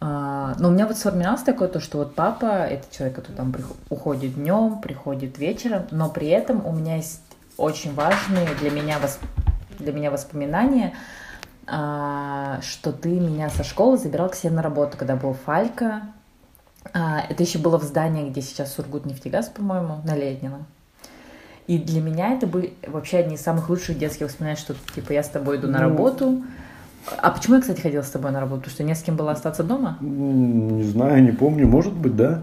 [0.00, 3.54] А, но у меня вот сформировалось такое то, что вот папа это человек, который там
[3.90, 7.20] уходит днем, приходит вечером, но при этом у меня есть
[7.58, 9.20] очень важные для меня, восп...
[9.78, 10.94] для меня воспоминания,
[11.66, 16.02] а, что ты меня со школы забирал к себе на работу, когда был Фалька.
[16.94, 20.64] А, это еще было в здании, где сейчас Сургут нефтегаз, по-моему, на Леднином.
[21.66, 25.22] И для меня это были вообще одни из самых лучших детских воспоминаний, что типа я
[25.22, 26.42] с тобой иду на ну, работу,
[27.18, 28.62] а почему я, кстати, ходила с тобой на работу?
[28.62, 29.96] Потому что не с кем было остаться дома?
[30.00, 31.66] Не знаю, не помню.
[31.66, 32.42] Может быть, да.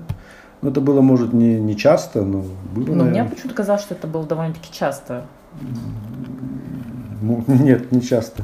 [0.62, 2.44] Но это было, может, не, не часто, но
[2.74, 2.96] было.
[2.96, 5.26] Но мне почему-то казалось, что это было довольно-таки часто.
[7.22, 8.44] Нет, не часто.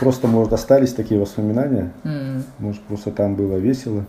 [0.00, 1.92] Просто, может, остались такие воспоминания.
[2.04, 2.42] Mm.
[2.58, 4.04] Может, просто там было весело.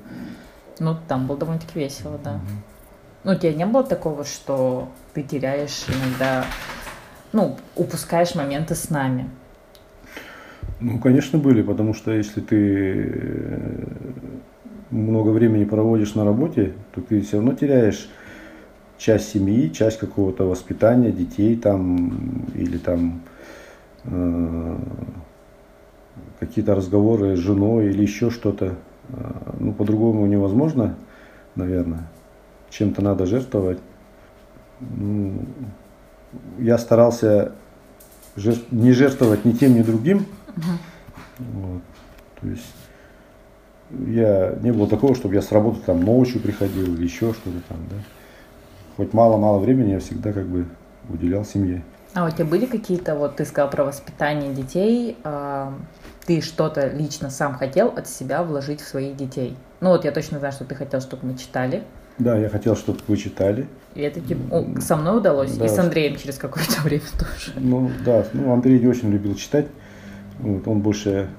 [0.80, 2.34] Ну, там было довольно-таки весело, да.
[2.34, 2.80] Mm-hmm.
[3.26, 6.46] Ну, у тебя не было такого, что ты теряешь иногда,
[7.34, 9.30] ну, упускаешь моменты с нами?
[10.82, 13.86] Ну, конечно, были, потому что если ты э,
[14.92, 18.10] много времени проводишь на работе, то ты все равно теряешь
[18.98, 23.22] часть семьи, часть какого-то воспитания детей там или там
[24.06, 24.78] э,
[26.40, 28.76] какие-то разговоры с женой или еще что-то.
[29.10, 30.96] Э, ну, по-другому невозможно,
[31.56, 32.08] наверное.
[32.70, 33.80] Чем-то надо жертвовать.
[34.80, 35.42] Ну,
[36.58, 37.52] я старался
[38.38, 38.72] жертв...
[38.72, 40.26] не жертвовать ни тем, ни другим,
[41.40, 41.82] вот.
[42.42, 42.76] То есть
[44.08, 47.78] я не было такого, чтобы я с работы там ночью приходил или еще что-то там,
[47.90, 47.98] да.
[48.98, 50.66] хоть мало-мало времени я всегда как бы
[51.10, 51.84] уделял семье.
[52.14, 55.72] А у тебя были какие-то, вот ты сказал про воспитание детей, э,
[56.26, 59.56] ты что-то лично сам хотел от себя вложить в своих детей?
[59.80, 61.84] Ну вот я точно знаю, что ты хотел, чтобы мы читали.
[62.18, 63.68] Да, я хотел, чтобы вы читали.
[63.96, 64.20] И это
[64.52, 65.66] о, со мной удалось, да.
[65.66, 67.54] и с Андреем через какое-то время тоже.
[67.58, 69.68] Ну да, ну Андрей не очень любил читать.
[70.40, 71.30] Вот, он больше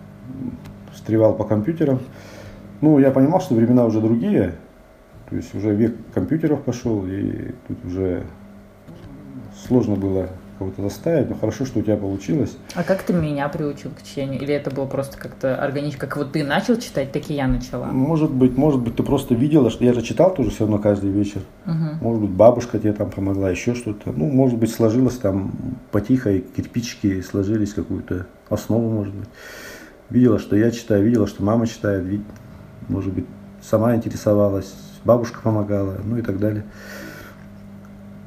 [0.92, 2.00] встревал по компьютерам.
[2.80, 4.54] Ну, я понимал, что времена уже другие.
[5.28, 8.24] То есть уже век компьютеров пошел, и тут уже
[9.66, 10.28] сложно было
[10.60, 12.54] кого-то заставить, но хорошо, что у тебя получилось.
[12.74, 14.42] А как ты меня приучил к чтению?
[14.42, 17.86] Или это было просто как-то органично, как вот ты начал читать, так и я начала?
[17.86, 21.10] Может быть, может быть, ты просто видела, что я же читал тоже все равно каждый
[21.10, 21.40] вечер.
[21.64, 22.02] Угу.
[22.02, 24.12] Может быть, бабушка тебе там помогла, еще что-то.
[24.12, 25.52] Ну, может быть, сложилось там
[25.92, 29.28] потихо, и кирпичики сложились, какую-то основу, может быть.
[30.10, 32.04] Видела, что я читаю, видела, что мама читает,
[32.88, 33.24] может быть,
[33.62, 34.74] сама интересовалась,
[35.06, 36.64] бабушка помогала, ну и так далее.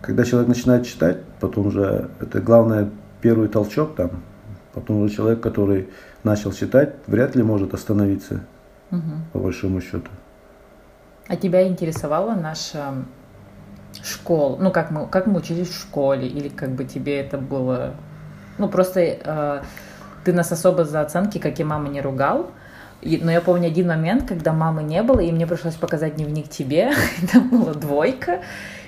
[0.03, 2.89] Когда человек начинает читать, потом уже, это главное,
[3.21, 4.11] первый толчок там,
[4.73, 5.87] потом уже человек, который
[6.23, 8.41] начал читать, вряд ли может остановиться,
[8.91, 9.01] угу.
[9.31, 10.09] по большому счету.
[11.29, 13.05] А тебя интересовала наша
[14.03, 14.57] школа?
[14.59, 16.27] Ну, как мы, как мы учились в школе?
[16.27, 17.93] Или как бы тебе это было...
[18.57, 19.61] Ну, просто э,
[20.25, 22.51] ты нас особо за оценки, как и мама, не ругал,
[23.01, 26.49] и, но я помню один момент, когда мамы не было, и мне пришлось показать дневник
[26.49, 26.91] тебе,
[27.31, 28.41] там была двойка,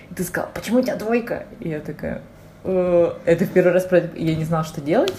[0.09, 1.45] и ты сказал, почему у тебя двойка?
[1.59, 2.21] И я такая,
[2.63, 5.15] э, это в первый раз, я не знала, что делать.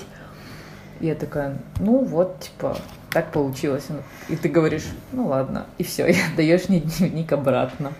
[1.00, 2.76] И я такая, ну вот, типа,
[3.12, 3.86] так получилось.
[4.28, 7.92] И ты говоришь, ну ладно, и все, и даешь мне дневник обратно.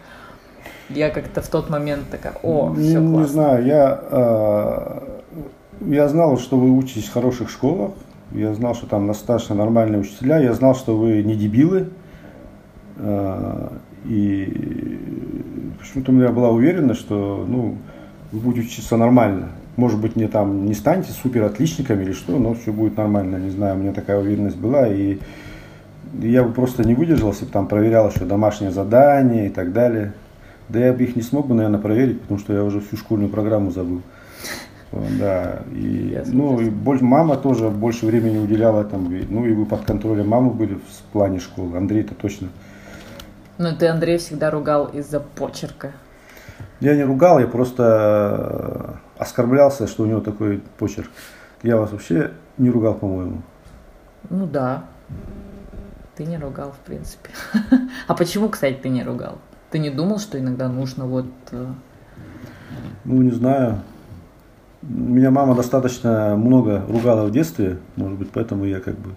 [0.89, 3.17] Я как-то в тот момент такая, о, все классно.
[3.17, 5.01] Не знаю, я, э,
[5.81, 7.93] я знал, что вы учитесь в хороших школах,
[8.33, 11.91] я знал, что там достаточно нормальные учителя, я знал, что вы не дебилы,
[12.99, 13.69] э,
[14.09, 15.01] и
[15.79, 17.77] почему-то у меня была уверена, что ну,
[18.33, 19.49] вы будете учиться нормально.
[19.77, 23.37] Может быть, не там не станете супер отличниками или что, но все будет нормально.
[23.37, 24.89] Не знаю, у меня такая уверенность была.
[24.89, 25.19] И
[26.21, 30.13] я бы просто не выдержал, если бы там проверял еще домашнее задание и так далее.
[30.69, 33.31] Да я бы их не смог бы, наверное, проверить, потому что я уже всю школьную
[33.31, 34.03] программу забыл.
[35.19, 39.85] Да, и, ну, и больше, мама тоже больше времени уделяла там, ну, и вы под
[39.85, 42.49] контролем мамы были в плане школы, Андрей-то точно
[43.59, 45.93] ну, ты Андрей всегда ругал из-за почерка.
[46.81, 51.11] Я не ругал, я просто э, оскорблялся, что у него такой почерк.
[51.63, 53.43] Я вас вообще не ругал, по-моему.
[54.29, 54.85] Ну да.
[56.17, 57.31] Ты не ругал, в принципе.
[58.07, 59.39] А почему, кстати, ты не ругал?
[59.71, 61.27] Ты не думал, что иногда нужно вот...
[61.53, 61.67] Э,
[63.05, 63.81] ну, не знаю.
[64.83, 69.11] Меня мама достаточно много ругала в детстве, может быть, поэтому я как бы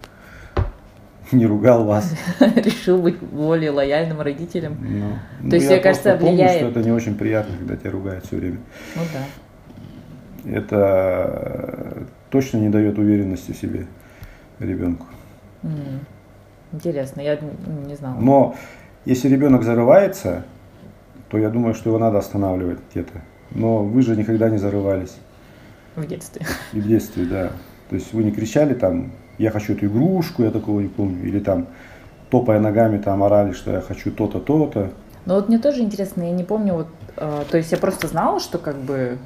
[1.31, 2.13] не ругал вас.
[2.39, 4.77] Решил быть более лояльным родителем.
[4.81, 6.59] Ну, То ну, есть, мне кажется, помню, влияет.
[6.59, 8.57] что это не очень приятно, когда тебя ругают все время.
[8.95, 10.57] Ну да.
[10.57, 13.87] Это точно не дает уверенности в себе
[14.59, 15.05] ребенку.
[15.63, 15.99] Mm.
[16.71, 17.39] Интересно, я
[17.87, 18.19] не знала.
[18.19, 18.55] Но
[19.05, 20.45] если ребенок зарывается,
[21.29, 23.21] то я думаю, что его надо останавливать где-то.
[23.51, 25.17] Но вы же никогда не зарывались.
[25.95, 26.45] В детстве.
[26.73, 27.51] И в детстве, да.
[27.89, 31.39] То есть вы не кричали там, я хочу эту игрушку, я такого не помню, или
[31.39, 31.67] там
[32.29, 34.91] топая ногами там орали, что я хочу то-то, то-то.
[35.25, 38.39] Ну вот мне тоже интересно, я не помню, вот, э, то есть я просто знала,
[38.39, 39.17] что как бы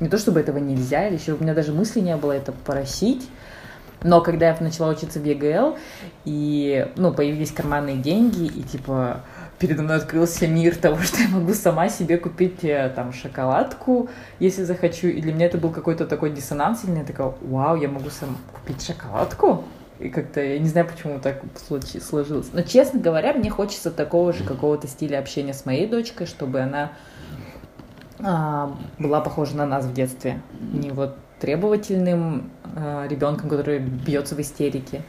[0.00, 3.28] не то чтобы этого нельзя, или еще у меня даже мысли не было это просить,
[4.02, 5.76] но когда я начала учиться в ЕГЛ,
[6.24, 9.22] и, ну, появились карманные деньги, и, типа,
[9.58, 14.64] передо мной открылся мир того, что я могу сама себе купить э, там шоколадку, если
[14.64, 15.08] захочу.
[15.08, 17.00] И для меня это был какой-то такой диссонанс сильный.
[17.00, 19.64] Я такая, вау, я могу сам купить шоколадку?
[19.98, 21.42] И как-то, я не знаю, почему так
[22.00, 22.50] сложилось.
[22.52, 26.92] Но, честно говоря, мне хочется такого же какого-то стиля общения с моей дочкой, чтобы она
[28.20, 30.40] а, была похожа на нас в детстве.
[30.72, 35.02] Не вот требовательным а, ребенком, который бьется в истерике,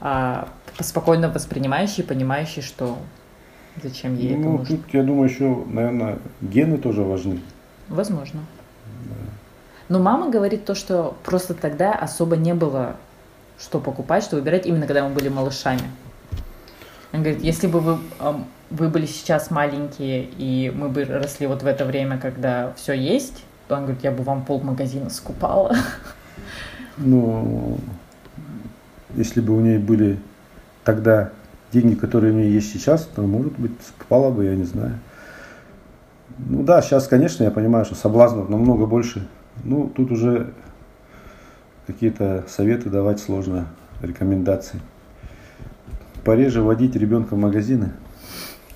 [0.00, 0.48] а
[0.80, 2.98] спокойно воспринимающий, понимающий, что
[3.82, 4.76] Зачем ей ну, это нужно?
[4.76, 7.40] Тут, я думаю, еще, наверное, гены тоже важны.
[7.88, 8.40] Возможно.
[9.04, 9.14] Да.
[9.88, 12.96] Но мама говорит то, что просто тогда особо не было
[13.60, 15.82] что покупать, что выбирать, именно когда мы были малышами.
[17.12, 17.98] Она говорит, если бы вы,
[18.70, 23.44] вы были сейчас маленькие, и мы бы росли вот в это время, когда все есть,
[23.68, 25.76] то он говорит, я бы вам пол магазина скупала.
[26.96, 27.78] Ну,
[29.14, 30.18] если бы у нее были
[30.84, 31.30] тогда
[31.72, 34.98] деньги, которые у меня есть сейчас, то, может быть, попало бы, я не знаю.
[36.38, 39.26] Ну да, сейчас, конечно, я понимаю, что соблазнов намного больше.
[39.64, 40.52] Ну, тут уже
[41.86, 43.66] какие-то советы давать сложно,
[44.02, 44.80] рекомендации.
[46.24, 47.92] Пореже водить ребенка в магазины.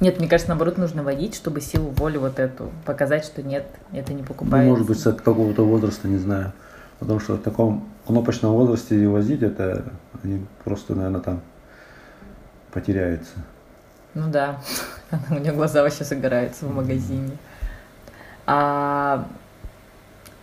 [0.01, 4.13] Нет, мне кажется, наоборот, нужно водить, чтобы силу воли вот эту показать, что нет, это
[4.13, 4.69] не Ну, покупается.
[4.69, 6.53] может быть, с какого-то возраста, не знаю.
[6.99, 9.85] Потому что в таком кнопочном возрасте возить, это
[10.23, 11.41] они просто, наверное, там
[12.75, 13.33] потеряются.
[14.15, 14.61] Ну да,
[15.31, 17.37] у нее глаза вообще загораются в магазине.
[18.47, 19.27] А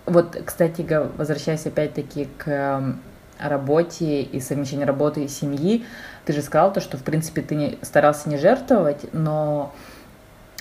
[0.05, 0.85] вот, кстати,
[1.17, 2.99] возвращаясь опять-таки к эм,
[3.39, 5.85] работе и совмещению работы и семьи,
[6.25, 9.73] ты же сказал то, что, в принципе, ты не, старался не жертвовать, но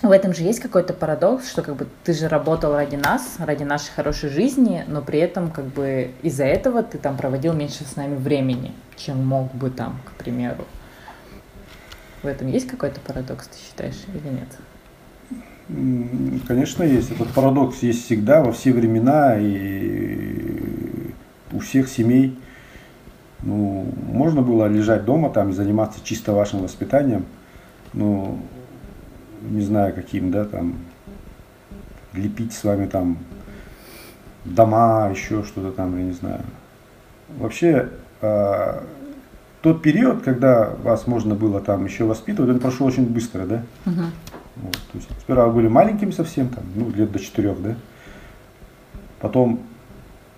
[0.03, 3.65] в этом же есть какой-то парадокс, что как бы ты же работал ради нас, ради
[3.65, 7.97] нашей хорошей жизни, но при этом как бы из-за этого ты там проводил меньше с
[7.97, 10.65] нами времени, чем мог бы там, к примеру.
[12.23, 14.59] В этом есть какой-то парадокс, ты считаешь, или нет?
[16.47, 17.11] Конечно, есть.
[17.11, 21.13] Этот парадокс есть всегда, во все времена и
[21.53, 22.39] у всех семей.
[23.43, 27.25] Ну, можно было лежать дома там и заниматься чисто вашим воспитанием,
[27.95, 28.39] ну,
[29.41, 30.77] не знаю каким, да, там,
[32.13, 33.17] лепить с вами там
[34.45, 36.43] дома, еще что-то там, я не знаю.
[37.39, 37.89] Вообще,
[38.21, 38.85] а,
[39.63, 43.63] тот период, когда вас можно было там еще воспитывать, он прошел очень быстро, да?
[43.85, 44.07] Мгм.
[44.57, 47.77] Вот, то есть сперва вы были маленькими совсем, там, ну, лет до четырех, да.
[49.21, 49.61] Потом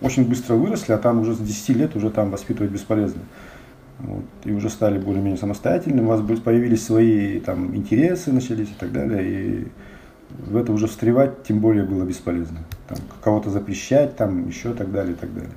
[0.00, 3.22] очень быстро выросли, а там уже с 10 лет уже там воспитывать бесполезно.
[4.00, 8.90] Вот, и уже стали более-менее самостоятельными, у вас появились свои там интересы, начались и так
[8.90, 9.68] далее, и
[10.30, 12.60] в это уже встревать тем более было бесполезно.
[12.88, 15.52] Там, кого-то запрещать, там еще так далее, и так далее.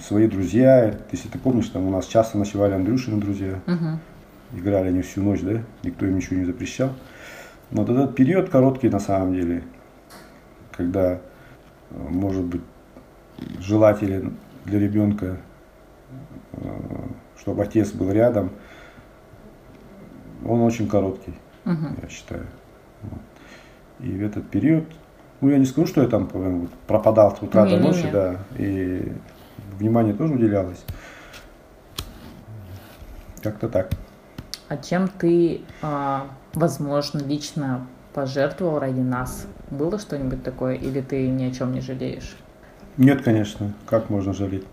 [0.00, 3.98] Свои друзья, если ты помнишь, там у нас часто ночевали Андрюшины друзья, Мгм.
[4.54, 6.90] играли они всю ночь, да, никто им ничего не запрещал.
[7.70, 9.64] Но вот этот период короткий на самом деле,
[10.70, 11.20] когда,
[11.90, 12.60] может быть,
[13.58, 15.38] желателен для ребенка,
[16.52, 16.58] э,
[17.38, 18.50] чтобы отец был рядом,
[20.46, 21.96] он очень короткий, Мгм.
[22.02, 22.46] я считаю.
[23.02, 23.20] Вот.
[24.00, 24.84] И в этот период,
[25.40, 29.10] ну я не скажу, что я там прям пропадал с утра до ночи, да, и
[29.78, 30.84] внимание тоже уделялось.
[33.42, 33.90] Как-то так.
[34.68, 39.46] А чем ты, а, возможно, лично пожертвовал ради нас?
[39.70, 42.36] Было что-нибудь такое, или ты ни о чем не жалеешь?
[42.96, 43.72] Нет, конечно.
[43.86, 44.64] Как можно жалеть?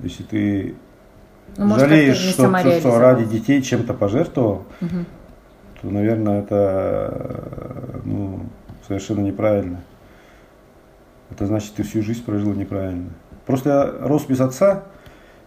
[0.00, 0.74] Если ты
[1.56, 5.06] Ну, может, жалеешь, что, что, ради детей чем-то пожертвовал, Мгм.
[5.80, 8.40] то, наверное, это ну,
[8.86, 9.80] совершенно неправильно.
[11.30, 13.10] Это значит, ты всю жизнь прожил неправильно.
[13.46, 14.84] Просто я рос без отца,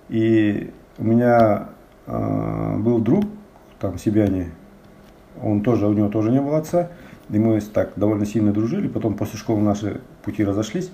[0.09, 1.69] и у меня
[2.05, 3.25] э, был друг,
[3.79, 4.51] там, Себяне,
[5.41, 6.89] он тоже, у него тоже не было отца,
[7.29, 10.91] и мы так довольно сильно дружили, потом после школы наши пути разошлись,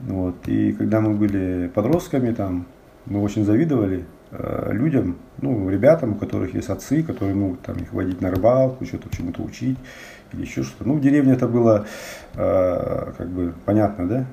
[0.00, 2.66] вот, и когда мы были подростками, там,
[3.06, 7.92] мы очень завидовали э, людям, ну, ребятам, у которых есть отцы, которые могут там их
[7.92, 9.78] водить на рыбалку, что-то чему-то учить,
[10.32, 10.88] или еще что-то.
[10.88, 11.86] Ну, в деревне это было,
[12.34, 14.26] э, как бы, понятно, да?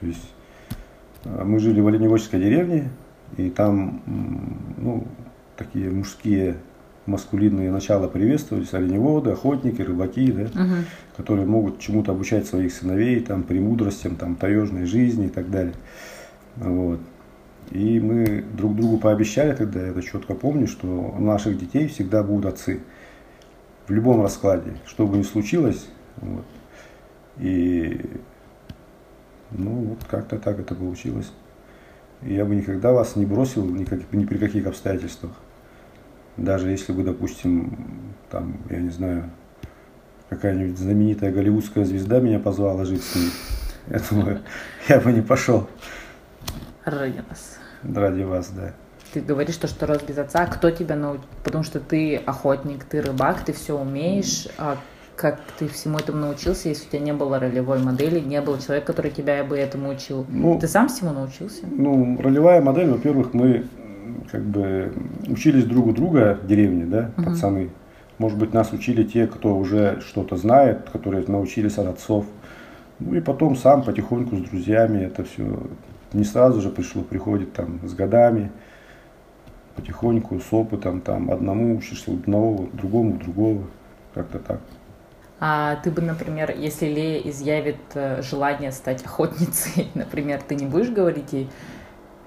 [0.00, 0.30] То есть
[1.24, 2.90] э, мы жили в оленеводческой деревне,
[3.36, 4.02] и там,
[4.76, 5.06] ну,
[5.56, 6.56] такие мужские
[7.06, 10.84] маскулинные начала приветствовались, оленеводы, охотники, рыбаки, да, Мгм.
[11.16, 15.74] которые могут чему-то обучать своих сыновей, там, премудростям, там, таежной жизни и так далее.
[16.56, 17.00] Вот.
[17.70, 22.22] И мы друг другу пообещали тогда, я это четко помню, что у наших детей всегда
[22.22, 22.80] будут отцы.
[23.92, 25.86] В любом раскладе, что бы ни случилось.
[26.16, 26.46] Вот.
[27.36, 28.00] И
[29.50, 31.30] ну вот как-то так это получилось.
[32.22, 35.32] Я бы никогда вас не бросил никак, ни при каких обстоятельствах.
[36.38, 39.28] Даже если бы, допустим, там, я не знаю,
[40.30, 43.30] какая-нибудь знаменитая голливудская звезда меня позвала жить с ней,
[43.88, 44.40] я думаю,
[44.88, 45.68] я бы не пошел
[46.86, 47.58] Ради нас.
[47.82, 48.72] ради вас, да.
[49.12, 50.46] Ты говоришь, то, что рос без отца.
[50.46, 51.24] Кто тебя научил?
[51.44, 54.48] Потому что ты охотник, ты рыбак, ты все умеешь.
[54.58, 54.76] А
[55.16, 58.86] как ты всему этому научился, если у тебя не было ролевой модели, не было человека,
[58.88, 60.24] который тебя бы этому учил?
[60.28, 61.62] Ну, Ты сам всему научился?
[61.70, 63.66] Ну, ролевая модель, во-первых, мы
[64.30, 64.92] как бы
[65.28, 67.24] учились друг у друга в деревне, да, Мгм.
[67.26, 67.70] пацаны.
[68.18, 72.24] Может быть, нас учили те, кто уже что-то знает, которые научились от отцов.
[72.98, 75.44] Ну и потом сам потихоньку с друзьями это все
[76.12, 78.50] не сразу же пришло, приходит там с годами,
[79.76, 83.64] потихоньку, с опытом, там одному учишься у одного, другому другого,
[84.14, 84.60] как-то так.
[85.40, 90.90] А ты бы, например, если Лея изъявит э, желание стать охотницей, например, ты не будешь
[90.90, 91.50] говорить ей,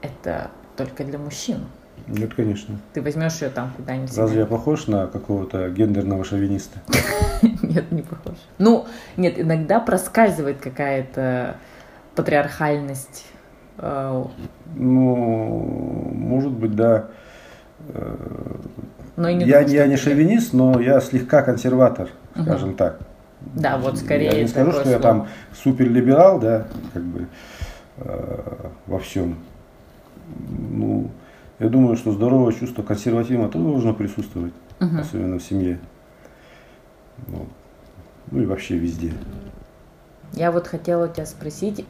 [0.02, 1.60] это только для мужчин.
[2.08, 2.78] Нет, конечно.
[2.94, 4.16] Ты возьмешь ее там куда-нибудь.
[4.18, 6.80] Разве я похож на какого-то гендерного шовиниста?
[7.62, 8.36] Нет, не похож.
[8.58, 8.86] Ну,
[9.16, 11.56] нет, иногда проскальзывает какая-то
[12.16, 13.26] патриархальность.
[13.78, 14.24] э,
[14.76, 17.08] Ну, может быть, да.
[19.16, 22.10] Но и не я, думаю, я не шовинист, но я слегка консерватор,
[22.40, 23.00] скажем так.
[23.54, 25.02] Да, вот скорее Я не скажу, что я слово.
[25.02, 27.28] там суперлиберал, да, как бы
[27.98, 29.36] э, во всем.
[30.72, 31.12] Ну,
[31.60, 35.00] я думаю, что здоровое чувство консерватизма тоже должно присутствовать, Мгм.
[35.00, 35.80] особенно в семье.
[37.28, 37.48] Вот.
[38.32, 39.14] Ну и вообще везде.
[40.34, 41.86] Я вот хотела тебя спросить,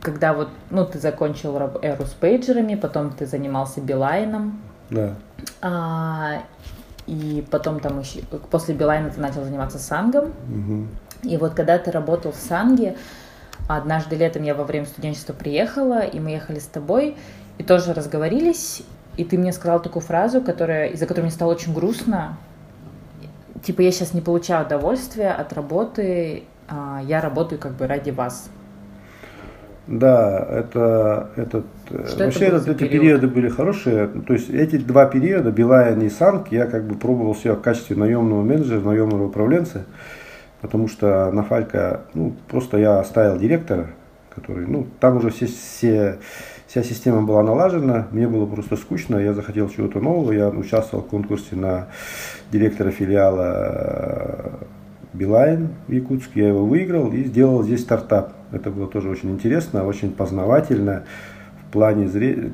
[0.00, 4.58] когда вот, ну, ты закончил эру с пейджерами, потом ты занимался Билайном,
[4.94, 5.14] Да.
[5.60, 6.42] а,
[7.06, 8.20] и потом там еще,
[8.50, 10.88] после Билайна ты начал заниматься Сангом, Мгм.
[11.22, 12.96] и вот когда ты работал в Санге,
[13.68, 17.16] однажды летом я во время студенчества приехала, и мы ехали с тобой,
[17.58, 18.82] и тоже разговорились,
[19.16, 22.36] и ты мне сказал такую фразу, которая, из-за которой мне стало очень грустно.
[23.62, 28.48] Типа, я сейчас не получаю удовольствия от работы, а, я работаю как бы ради вас.
[29.86, 33.02] Да, это, этот, э, Что это вообще был этот- эти период?
[33.02, 34.06] периоды были хорошие.
[34.06, 37.94] То есть эти два периода, Билайн и Санк, я как бы пробовал себя в качестве
[37.96, 39.84] наемного менеджера, наемного управленца,
[40.62, 43.88] потому что на Фалька, ну, просто я оставил директора,
[44.34, 46.16] который, ну, там уже все, все,
[46.66, 51.08] вся система была налажена, мне было просто скучно, я захотел чего-то нового, я участвовал в
[51.08, 51.88] конкурсе на
[52.50, 54.48] директора филиала э,
[55.12, 58.32] Билайн в Якутске, я его выиграл и сделал здесь стартап.
[58.54, 61.04] Это было тоже очень интересно, очень познавательно
[61.66, 62.52] в плане, зре...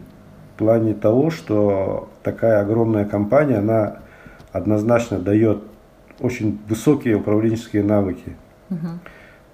[0.55, 3.99] в плане того, что такая огромная компания, она
[4.53, 5.63] однозначно дает
[6.21, 8.37] очень высокие управленческие навыки
[8.69, 9.01] Мгм.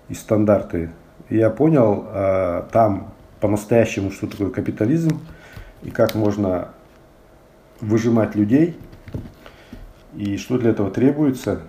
[0.09, 0.91] и стандарты.
[1.29, 5.21] И я понял э, там по-настоящему, что такое капитализм
[5.83, 6.69] и как можно
[7.81, 8.77] выжимать людей
[10.17, 11.61] и что для этого требуется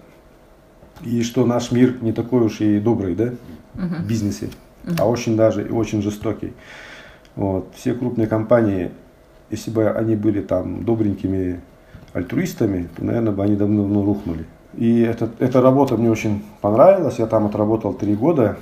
[1.03, 3.33] и что наш мир не такой уж и добрый, да,
[3.73, 4.49] в бизнесе,
[4.97, 6.53] а очень даже и очень жестокий.
[7.35, 7.71] Вот.
[7.75, 8.91] Все крупные компании,
[9.49, 11.61] если бы они были там добренькими
[12.13, 14.45] альтруистами, то, наверное, бы они давно рухнули.
[14.75, 17.19] И это, эта работа мне очень понравилась.
[17.19, 18.57] Я там отработал три года.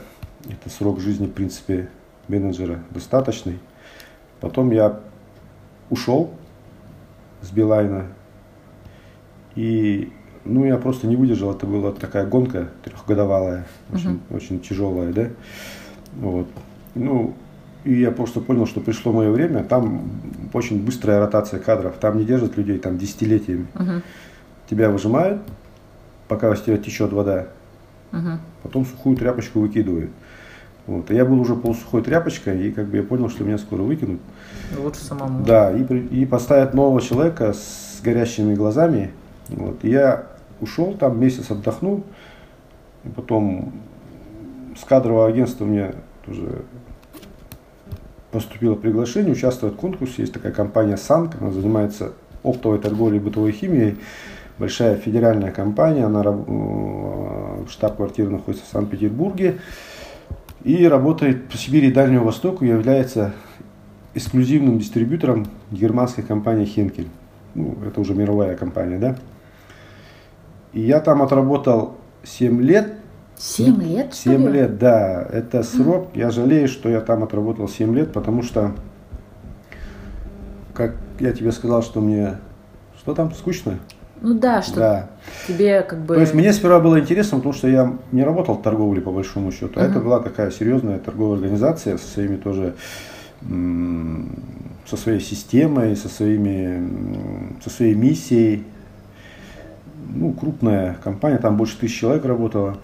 [0.45, 1.89] Это срок жизни, в принципе,
[2.28, 3.59] менеджера достаточный.
[4.39, 4.99] Потом я
[5.89, 6.32] ушел
[7.41, 8.07] с Билайна.
[9.55, 10.11] И
[10.45, 11.51] ну, я просто не выдержал.
[11.51, 15.30] Это была такая гонка трехгодовалая, очень, очень тяжелая, да.
[16.16, 16.47] Вот.
[16.95, 17.34] Ну,
[17.84, 19.63] и я просто понял, что пришло мое время.
[19.63, 20.09] Там
[20.53, 21.95] очень быстрая ротация кадров.
[21.99, 23.68] Там не держат людей там десятилетиями.
[23.76, 24.01] Мгм.
[24.70, 25.41] Тебя выжимают,
[26.28, 27.47] пока из тебя течет вода.
[28.11, 28.39] Мгм.
[28.63, 30.11] Потом сухую тряпочку выкидывают.
[30.88, 31.09] Вот.
[31.11, 34.22] И я был уже полусухой тряпочкой, и как бы я понял, что меня скоро выкинут.
[34.78, 35.43] Лучше самому.
[35.43, 39.11] Да, и, и поставят нового человека с горящими глазами.
[39.49, 39.84] Вот.
[39.84, 40.28] И я
[40.61, 42.03] ушел там, месяц отдохнул.
[43.03, 43.74] И потом
[44.76, 45.93] с кадрового агентства мне
[46.26, 46.63] тоже
[48.32, 50.23] поступило приглашение участвовать в конкурсе.
[50.23, 52.13] Есть такая компания «Санк», она занимается
[52.43, 53.97] оптовой торговлей бытовой химией.
[54.57, 59.59] Большая федеральная компания, она э, штаб-квартира находится в Санкт-Петербурге.
[60.63, 63.34] И работает по Сибири и Дальнему Востоку, является
[64.15, 67.07] эксклюзивным дистрибьютором германской компании Хенкель.
[67.53, 69.15] Ну, это уже мировая компания, да?
[70.73, 72.95] И я там отработал 7 лет.
[73.38, 74.51] Семь лет, что 7 ли?
[74.53, 76.09] лет, да, это срок.
[76.13, 78.71] Я жалею, что я там отработал 7 лет, потому что,
[80.73, 82.38] как я тебе сказал, что мне...
[82.97, 83.79] Что там, скучно?
[84.21, 85.09] Ну да, что Да.
[85.47, 86.15] тебе как бы...
[86.15, 89.51] То есть мне сперва было интересно, потому что я не работал в торговле по большому
[89.51, 89.91] счету, а Мгм.
[89.91, 92.73] это была такая серьезная торговая организация со своими тоже
[93.41, 98.63] со своей системой, со своими со своей миссией.
[100.15, 102.77] Ну, крупная компания, там больше тысяч человек работало.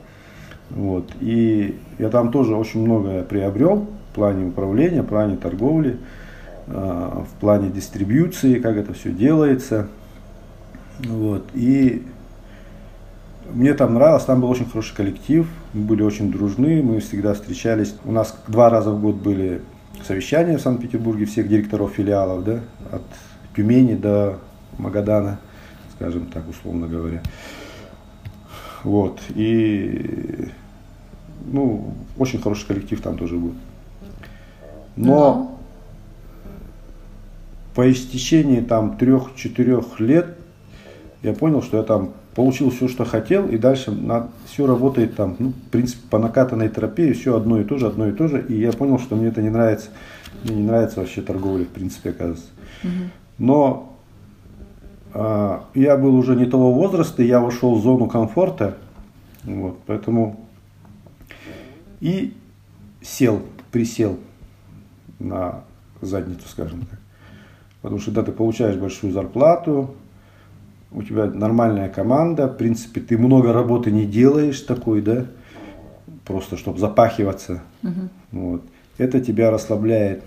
[0.76, 1.12] Вот.
[1.20, 5.98] И я там тоже очень многое приобрел в плане управления, в плане торговли,
[6.68, 9.88] э, в плане дистрибьюции, как это все делается.
[11.00, 11.46] Вот.
[11.54, 12.06] И
[13.50, 17.96] мне там нравилось, там был очень хороший коллектив, мы были очень дружны, мы всегда встречались.
[18.06, 19.62] У нас два раза в год были
[20.06, 22.60] совещания в Санкт-Петербурге всех директоров филиалов, да,
[22.92, 23.04] от
[23.56, 24.40] Тюмени до
[24.78, 25.40] Магадана,
[25.96, 27.22] скажем так, условно говоря.
[28.84, 30.50] Вот, и,
[31.46, 33.54] ну, очень хороший коллектив там тоже был.
[34.96, 35.58] Но
[37.74, 40.38] по истечении там трех-четырех лет
[41.24, 45.36] я понял, что я там получил все, что хотел, и дальше на, все работает там,
[45.40, 48.28] ну, в принципе, по накатанной тропе, и все одно и то же, одно и то
[48.28, 49.90] же, и я понял, что мне это не нравится,
[50.44, 52.48] мне не нравится вообще торговля, в принципе, оказывается.
[53.38, 53.98] Но
[55.14, 58.78] а, я был уже не того возраста, я вошел в зону комфорта,
[59.44, 60.40] вот, поэтому
[62.02, 62.34] и
[63.02, 63.42] сел,
[63.72, 64.20] присел
[65.20, 65.64] на
[66.02, 67.00] задницу, скажем так.
[67.82, 69.96] Потому что когда ты получаешь большую зарплату,
[70.92, 75.26] у тебя нормальная команда, в принципе, ты много работы не делаешь такой, да,
[76.26, 77.62] просто чтобы запахиваться.
[77.84, 78.10] Угу.
[78.32, 78.64] Вот.
[78.98, 80.24] Это тебя расслабляет,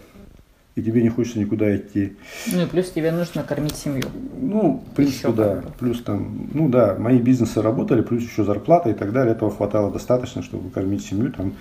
[0.76, 2.16] и тебе не хочется никуда идти.
[2.52, 4.04] Ну и плюс тебе нужно кормить семью.
[4.40, 5.62] Ну, в принципе, еще да.
[5.78, 9.34] Плюс там, ну да, мои бизнесы работали, плюс еще зарплата и так далее.
[9.34, 11.54] Этого хватало достаточно, чтобы кормить семью там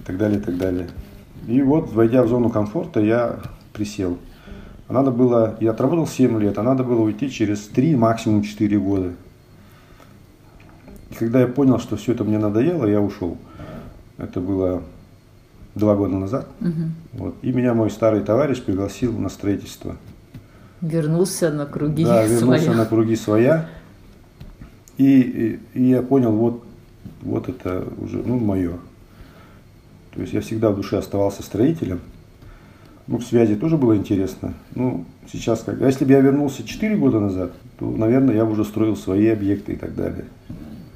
[0.00, 0.88] и так далее, и так далее.
[1.46, 3.40] И вот, войдя в зону комфорта, я
[3.72, 4.18] присел.
[4.88, 8.78] А надо было, я отработал 7 лет, а надо было уйти через 3, максимум 4
[8.78, 9.12] года.
[11.10, 13.38] И когда я понял, что все это мне надоело, я ушел.
[14.18, 14.82] Это было
[15.74, 16.48] два года назад.
[16.60, 16.70] Угу.
[17.14, 17.34] Вот.
[17.42, 19.96] И меня мой старый товарищ пригласил на строительство.
[20.80, 22.78] Вернулся на круги да, вернулся своя.
[22.78, 23.68] на круги своя.
[24.98, 26.64] И, и, и я понял, вот,
[27.22, 28.78] вот это уже, ну, мое.
[30.12, 32.00] То есть я всегда в душе оставался строителем.
[33.06, 34.54] Ну, в связи тоже было интересно.
[34.74, 35.80] Ну, сейчас как...
[35.80, 39.28] А если бы я вернулся 4 года назад, то, наверное, я бы уже строил свои
[39.28, 40.26] объекты и так далее.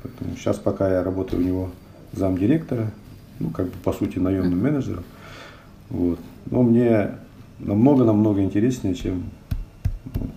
[0.03, 1.71] Поэтому сейчас пока я работаю у него
[2.13, 2.91] замдиректора,
[3.39, 5.05] ну, как бы, по сути, наемным менеджером.
[5.91, 6.19] Вот.
[6.47, 7.13] Но мне
[7.59, 9.31] намного-намного интереснее, чем
[10.15, 10.31] вот,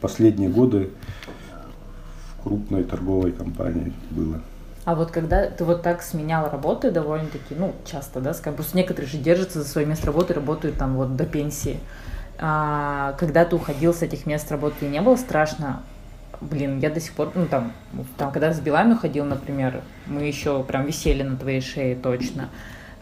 [0.00, 0.90] последние годы
[2.38, 4.40] в крупной торговой компании было.
[4.84, 9.08] А вот когда ты вот так сменял работы довольно-таки, ну, часто, да, скажем, просто некоторые
[9.08, 11.78] же держатся за свое место работы, работают там вот до пенсии.
[12.38, 15.82] А, когда ты уходил с этих мест работы, не было страшно
[16.50, 17.72] блин, я до сих пор, ну там,
[18.16, 22.48] там, когда с Билами ходил, например, мы еще прям висели на твоей шее точно.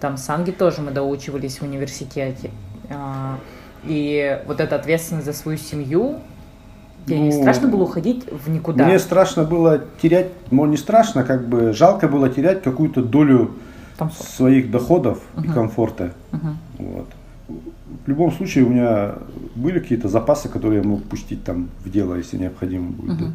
[0.01, 2.51] Там с Анги тоже мы доучивались в университете.
[2.91, 3.39] А,
[3.85, 6.21] и вот эта ответственность за свою семью,
[7.07, 8.85] Тебе ну, не страшно было уходить в никуда?
[8.85, 13.53] Мне страшно было терять, ну не страшно, как бы жалко было терять какую-то долю
[13.97, 14.29] Комфорт.
[14.29, 15.45] своих доходов угу.
[15.45, 16.13] и комфорта.
[16.33, 16.87] Угу.
[16.87, 17.07] Вот.
[18.05, 19.15] В любом случае у меня
[19.55, 23.21] были какие-то запасы, которые я мог пустить там в дело, если необходимо будет.
[23.21, 23.33] Uh-huh.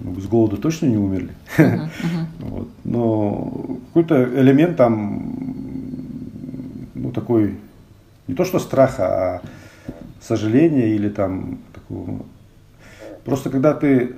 [0.00, 0.20] Да.
[0.20, 1.30] С голоду точно не умерли.
[1.58, 1.88] Uh-huh.
[2.02, 2.48] Uh-huh.
[2.48, 2.68] вот.
[2.84, 5.34] Но какой-то элемент там,
[6.94, 7.56] ну такой,
[8.28, 9.42] не то что страха, а
[10.20, 12.24] сожаления или там такого.
[13.24, 14.14] Просто когда ты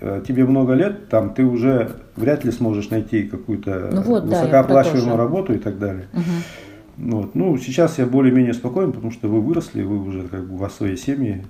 [0.00, 5.16] э, тебе много лет, там ты уже вряд ли сможешь найти какую-то ну вот, высокооплачиваемую
[5.16, 6.06] да, работу и так далее.
[6.12, 6.22] Угу.
[6.96, 7.34] Вот.
[7.34, 10.74] Ну, сейчас я более-менее спокоен, потому что вы выросли, вы уже как бы у вас
[10.74, 11.44] свои семьи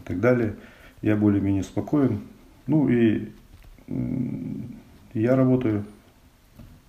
[0.00, 0.56] и так далее.
[1.02, 2.20] Я более-менее спокоен.
[2.66, 3.32] Ну и
[5.14, 5.84] я работаю.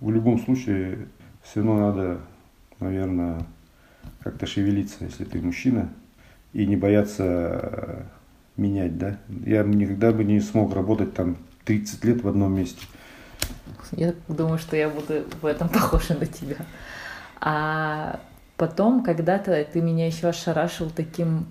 [0.00, 1.06] В любом случае,
[1.42, 2.20] все равно надо,
[2.80, 3.46] наверное,
[4.20, 5.90] как-то шевелиться, если ты мужчина,
[6.52, 8.06] и не бояться
[8.56, 9.18] менять, да.
[9.44, 12.86] Я никогда бы не смог работать там 30 лет в одном месте.
[13.92, 16.56] Я думаю, что я буду в этом похожа на тебя.
[17.40, 18.20] А
[18.56, 21.46] потом когда-то ты меня еще ошарашил таким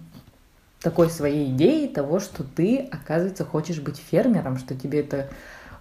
[0.81, 5.27] такой своей идеей того, что ты, оказывается, хочешь быть фермером, что тебе это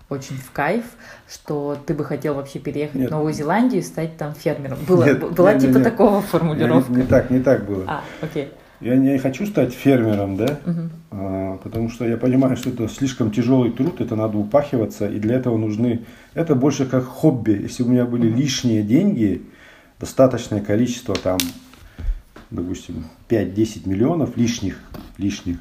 [0.09, 0.85] очень в кайф,
[1.29, 3.09] что ты бы хотел вообще переехать нет.
[3.09, 4.79] в Новую Зеландию и стать там фермером.
[4.89, 6.91] Было, нет, была нет, типа нет, такого формулировка?
[6.91, 7.85] Не, не так, не так было.
[7.87, 8.51] А, окей.
[8.81, 10.81] Я не хочу стать фермером, да, угу.
[11.11, 15.37] а, потому что я понимаю, что это слишком тяжелый труд, это надо упахиваться, и для
[15.37, 17.59] этого нужны, это больше как хобби.
[17.63, 18.39] Если у меня были угу.
[18.39, 19.43] лишние деньги,
[20.01, 21.39] достаточное количество, там,
[22.51, 24.79] допустим, 5-10 миллионов лишних,
[25.17, 25.59] лишних,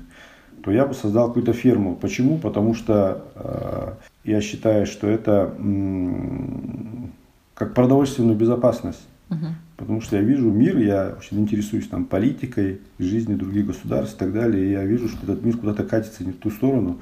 [0.64, 1.96] то я бы создал какую-то ферму.
[1.96, 2.38] Почему?
[2.38, 7.14] Потому что э, я считаю, что это м-
[7.54, 9.02] как продовольственную безопасность.
[9.30, 9.46] Угу.
[9.78, 14.34] Потому что я вижу мир, я очень интересуюсь там политикой, жизнью других государств и так
[14.34, 14.66] далее.
[14.66, 17.00] И я вижу, что этот мир куда-то катится не в ту сторону.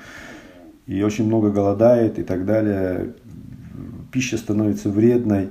[0.85, 3.13] И очень много голодает и так далее.
[4.11, 5.49] Пища становится вредной.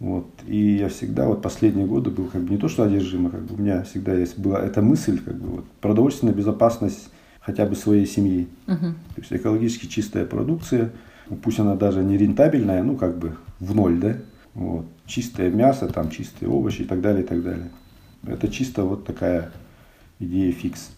[0.00, 0.26] Вот.
[0.46, 3.54] И я всегда, вот последние годы был как бы не то, что одержимо, как бы
[3.54, 8.06] у меня всегда есть была эта мысль, как бы вот, продовольственная безопасность хотя бы своей
[8.06, 8.48] семьи.
[8.66, 8.92] Uh-huh.
[9.14, 10.92] То есть экологически чистая продукция,
[11.42, 14.16] пусть она даже не рентабельная, ну как бы в ноль, да,
[14.54, 14.86] вот.
[15.06, 17.70] Чистое мясо, там чистые овощи и так далее, и так далее.
[18.26, 19.52] Это чисто вот такая
[20.18, 20.90] идея фикс.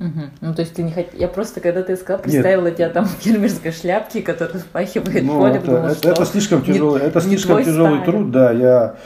[0.00, 0.20] Угу.
[0.40, 1.18] Ну, то есть ты не хотел...
[1.18, 2.76] Я просто, когда ты сказал, представила Нет.
[2.76, 7.00] тебя там в фермерской шляпке, которая впахивает ну, поле, это, потому, это, это слишком тяжелый,
[7.00, 8.04] не, это слишком тяжелый сталь.
[8.04, 8.52] труд, да.
[8.52, 8.96] Я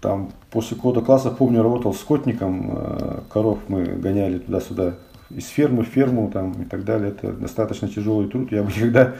[0.00, 4.94] там после какого-то класса, помню, работал скотником, э, коров мы гоняли туда-сюда,
[5.30, 7.08] из фермы в ферму там и так далее.
[7.08, 9.14] Это достаточно тяжелый труд, я бы никогда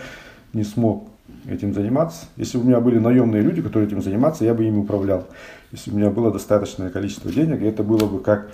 [0.52, 1.08] не смог
[1.48, 2.26] этим заниматься.
[2.36, 5.26] Если бы у меня были наемные люди, которые этим заниматься, я бы ими управлял.
[5.72, 8.50] Если бы у меня было достаточное количество денег, это было бы как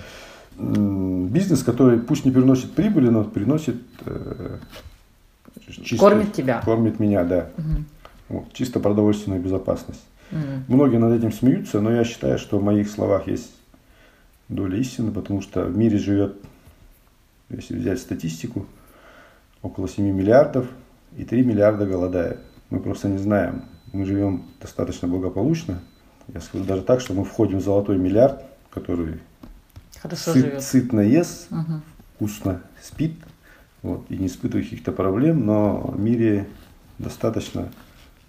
[0.61, 4.59] бизнес, который пусть не приносит прибыли, но приносит э,
[5.69, 7.85] чисто, кормит тебя, кормит меня, да, угу.
[8.29, 10.05] вот, чисто продовольственную безопасность.
[10.33, 10.75] Угу.
[10.75, 13.51] Многие над этим смеются, но я считаю, что в моих словах есть
[14.49, 16.37] доля истины, потому что в мире живет
[17.49, 18.67] Если взять статистику,
[19.63, 20.67] около 7 миллиардов
[21.17, 22.41] и 3 миллиарда голодает.
[22.71, 23.65] Мы просто не знаем.
[23.93, 25.81] Мы живем достаточно благополучно.
[26.33, 29.21] Я скажу даже так, что мы входим в золотой миллиард, который
[30.03, 30.63] Хорошо сыт, живет.
[30.63, 31.83] сытно ест, Мгм.
[32.17, 33.15] вкусно спит
[33.83, 36.47] вот, и не испытывает каких-то проблем, но в мире
[36.99, 37.69] достаточно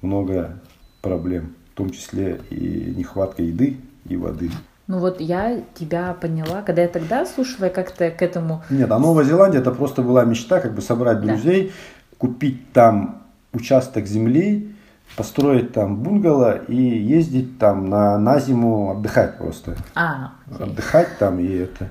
[0.02, 0.58] много
[1.02, 4.50] проблем, в том числе и нехватка еды и воды.
[4.88, 8.64] Ну вот я тебя поняла, когда я тогда слушала, я как-то к этому...
[8.70, 11.28] Нет, а Новая Зеландия это просто была мечта, как бы собрать Да.
[11.28, 11.72] друзей,
[12.18, 13.22] купить там
[13.54, 14.71] участок земли,
[15.16, 19.76] построить там бунгало и ездить там на, на зиму отдыхать просто.
[19.96, 20.68] А, окей.
[20.68, 21.90] Отдыхать там и это.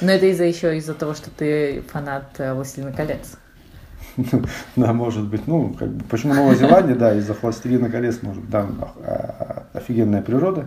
[0.00, 3.36] Но это из-за еще из-за того, что ты фанат э, «Властелина колец».
[4.76, 5.46] Да, может быть.
[5.46, 10.66] Ну, как бы, почему Новая Зеландия, да, из-за «Властелина колец», может там а, офигенная природа.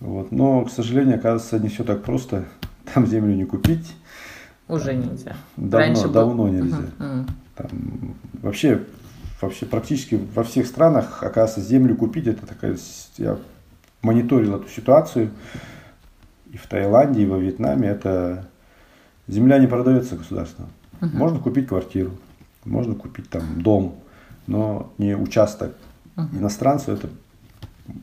[0.00, 0.32] Вот.
[0.32, 2.44] Но, к сожалению, оказывается, не все так просто.
[2.94, 3.94] Там землю не купить.
[4.68, 5.34] Уже нельзя.
[5.56, 6.76] Давно, Раньше был- давно нельзя.
[7.56, 7.68] Там,
[8.42, 8.80] вообще,
[9.40, 12.76] вообще практически во всех странах, оказывается, землю купить, это такая,
[13.16, 13.38] я
[14.02, 15.30] мониторил эту ситуацию,
[16.50, 18.48] и в Таиланде, и во Вьетнаме, это
[19.28, 20.68] земля не продается государством.
[21.00, 21.16] Мгм.
[21.16, 22.12] Можно купить квартиру,
[22.64, 23.98] можно купить там дом,
[24.46, 25.74] но не участок.
[26.16, 26.38] Мгм.
[26.38, 27.08] Иностранцу это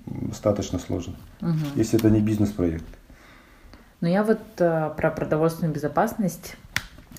[0.06, 1.60] достаточно сложно, Мгм.
[1.76, 2.86] если это не бизнес-проект.
[4.02, 6.56] Но я вот э, про продовольственную безопасность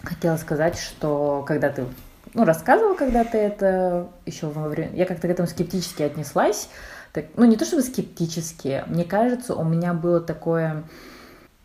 [0.03, 1.85] хотела сказать, что когда ты
[2.35, 4.95] ну, рассказывал, когда ты это еще во время...
[4.95, 6.69] Я как-то к этому скептически отнеслась.
[7.13, 8.85] Так, ну, не то чтобы скептически.
[8.87, 10.85] Мне кажется, у меня было такое,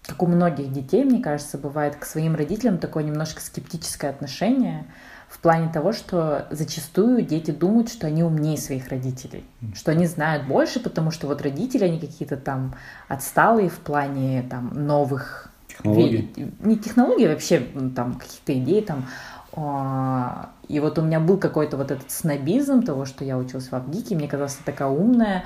[0.05, 4.85] как у многих детей, мне кажется, бывает к своим родителям такое немножко скептическое отношение
[5.33, 9.43] в плане того, что зачастую дети думают, что они умнее своих родителей,
[9.73, 12.75] что они знают больше, потому что вот родители, они какие-то там
[13.07, 16.53] отсталые в плане там новых Технологий.
[16.59, 19.07] не технологий, вообще м, там каких-то идей там.
[19.55, 23.73] А, И вот у меня был какой-то вот этот снобизм того, что я училась в
[23.73, 25.43] Авгике, мне казалось, я такая умная.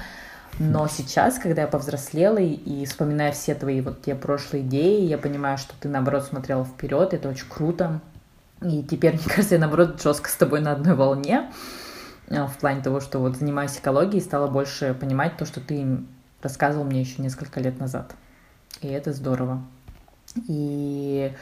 [0.59, 5.17] Но сейчас, когда я повзрослела и, и вспоминая все твои вот те прошлые идеи, я
[5.17, 8.01] понимаю, что ты, наоборот, смотрела вперед, это очень круто.
[8.61, 11.51] И теперь, мне кажется, я, наоборот, жестко с тобой на одной волне
[12.29, 15.99] а, в плане того, что вот занимаюсь экологией, стала больше понимать то, что ты
[16.41, 18.15] рассказывал мне еще несколько лет назад.
[18.81, 19.61] И это здорово.
[20.47, 21.33] И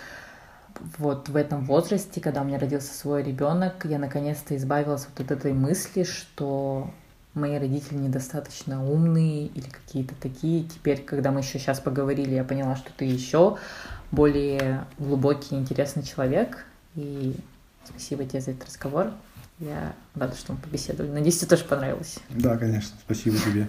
[0.98, 5.32] вот в этом возрасте, когда у меня родился свой ребенок, я наконец-то избавилась вот от
[5.32, 6.92] этой мысли, что
[7.34, 10.64] мои родители недостаточно умные или какие-то такие.
[10.64, 13.58] Теперь, когда мы еще сейчас поговорили, я поняла, что ты еще
[14.12, 16.66] более глубокий, интересный человек.
[16.96, 17.36] И
[17.84, 19.12] спасибо тебе за этот разговор.
[19.60, 21.12] Я рада, что мы побеседовали.
[21.12, 22.20] Надеюсь, тебе тоже понравилось.
[22.30, 22.98] Да, конечно.
[23.04, 23.68] Спасибо тебе.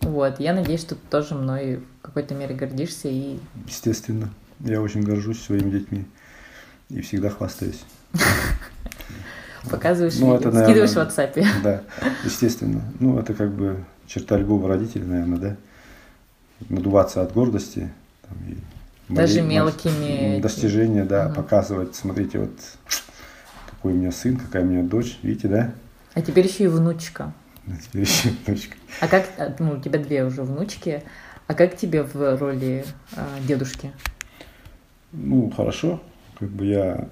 [0.00, 4.30] Вот, я надеюсь, что ты тоже мной в какой-то мере гордишься и Естественно.
[4.64, 6.04] Я очень горжусь своими детьми
[6.88, 7.82] и всегда хвастаюсь.
[9.70, 11.46] показываешь Ну, это, наверное, скидываешь в WhatsApp.
[11.62, 11.82] Да,
[12.24, 12.82] естественно.
[13.00, 15.56] Ну, это как бы черта любого родителя, наверное, да?
[16.68, 17.90] Надуваться от гордости.
[18.28, 18.56] там, и
[19.12, 21.34] Даже молить- мелкими Достижения, да, Мгм.
[21.34, 21.94] показывать.
[21.96, 22.52] Смотрите, вот
[23.70, 25.18] какой у меня сын, какая у меня дочь.
[25.22, 25.72] Видите, да?
[26.14, 27.32] А теперь еще и внучка.
[27.84, 28.76] Теперь еще дочка.
[29.00, 31.02] А как, а, ну, у тебя две уже внучки,
[31.46, 32.84] а как тебе в роли
[33.16, 33.92] а, дедушки?
[35.12, 36.00] Ну, хорошо.
[36.38, 37.08] Как бы я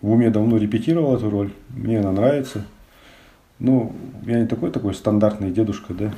[0.00, 1.52] в уме давно репетировал эту роль.
[1.70, 2.64] Мне она нравится.
[3.58, 3.92] Ну,
[4.26, 6.14] я не такой такой стандартный дедушка, да,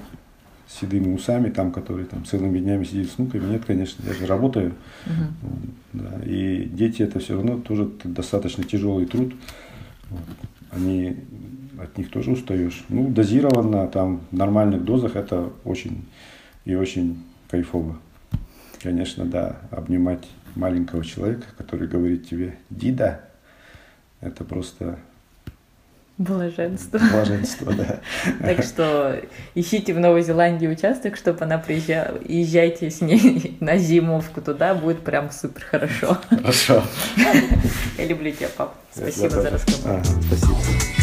[0.67, 3.53] с седыми усами, там, который там целыми днями сидит с внуками.
[3.53, 4.75] Нет, конечно, я же работаю.
[5.07, 5.59] Вот,
[5.93, 9.35] Да, и дети это все равно тоже достаточно тяжелый труд.
[10.71, 11.17] Они
[11.81, 12.85] от них тоже устаешь.
[12.89, 16.05] Ну, дозированно, там, в нормальных дозах это очень
[16.65, 17.97] и очень кайфово.
[18.83, 20.27] Конечно, да, обнимать
[20.59, 23.21] маленького человека, который говорит тебе «Дида»,
[24.21, 24.99] это просто
[26.19, 26.99] Блаженство.
[26.99, 28.01] блаженство, да.
[28.41, 29.21] Так что
[29.55, 32.19] ищите в Новой Зеландии участок, чтобы она приезжала.
[32.27, 36.19] Езжайте с ней на зимовку туда, будет прям супер хорошо.
[36.29, 36.83] Хорошо.
[37.99, 38.75] Я люблю тебя, пап.
[38.93, 40.03] Спасибо за разговор.
[40.27, 40.98] Спасибо.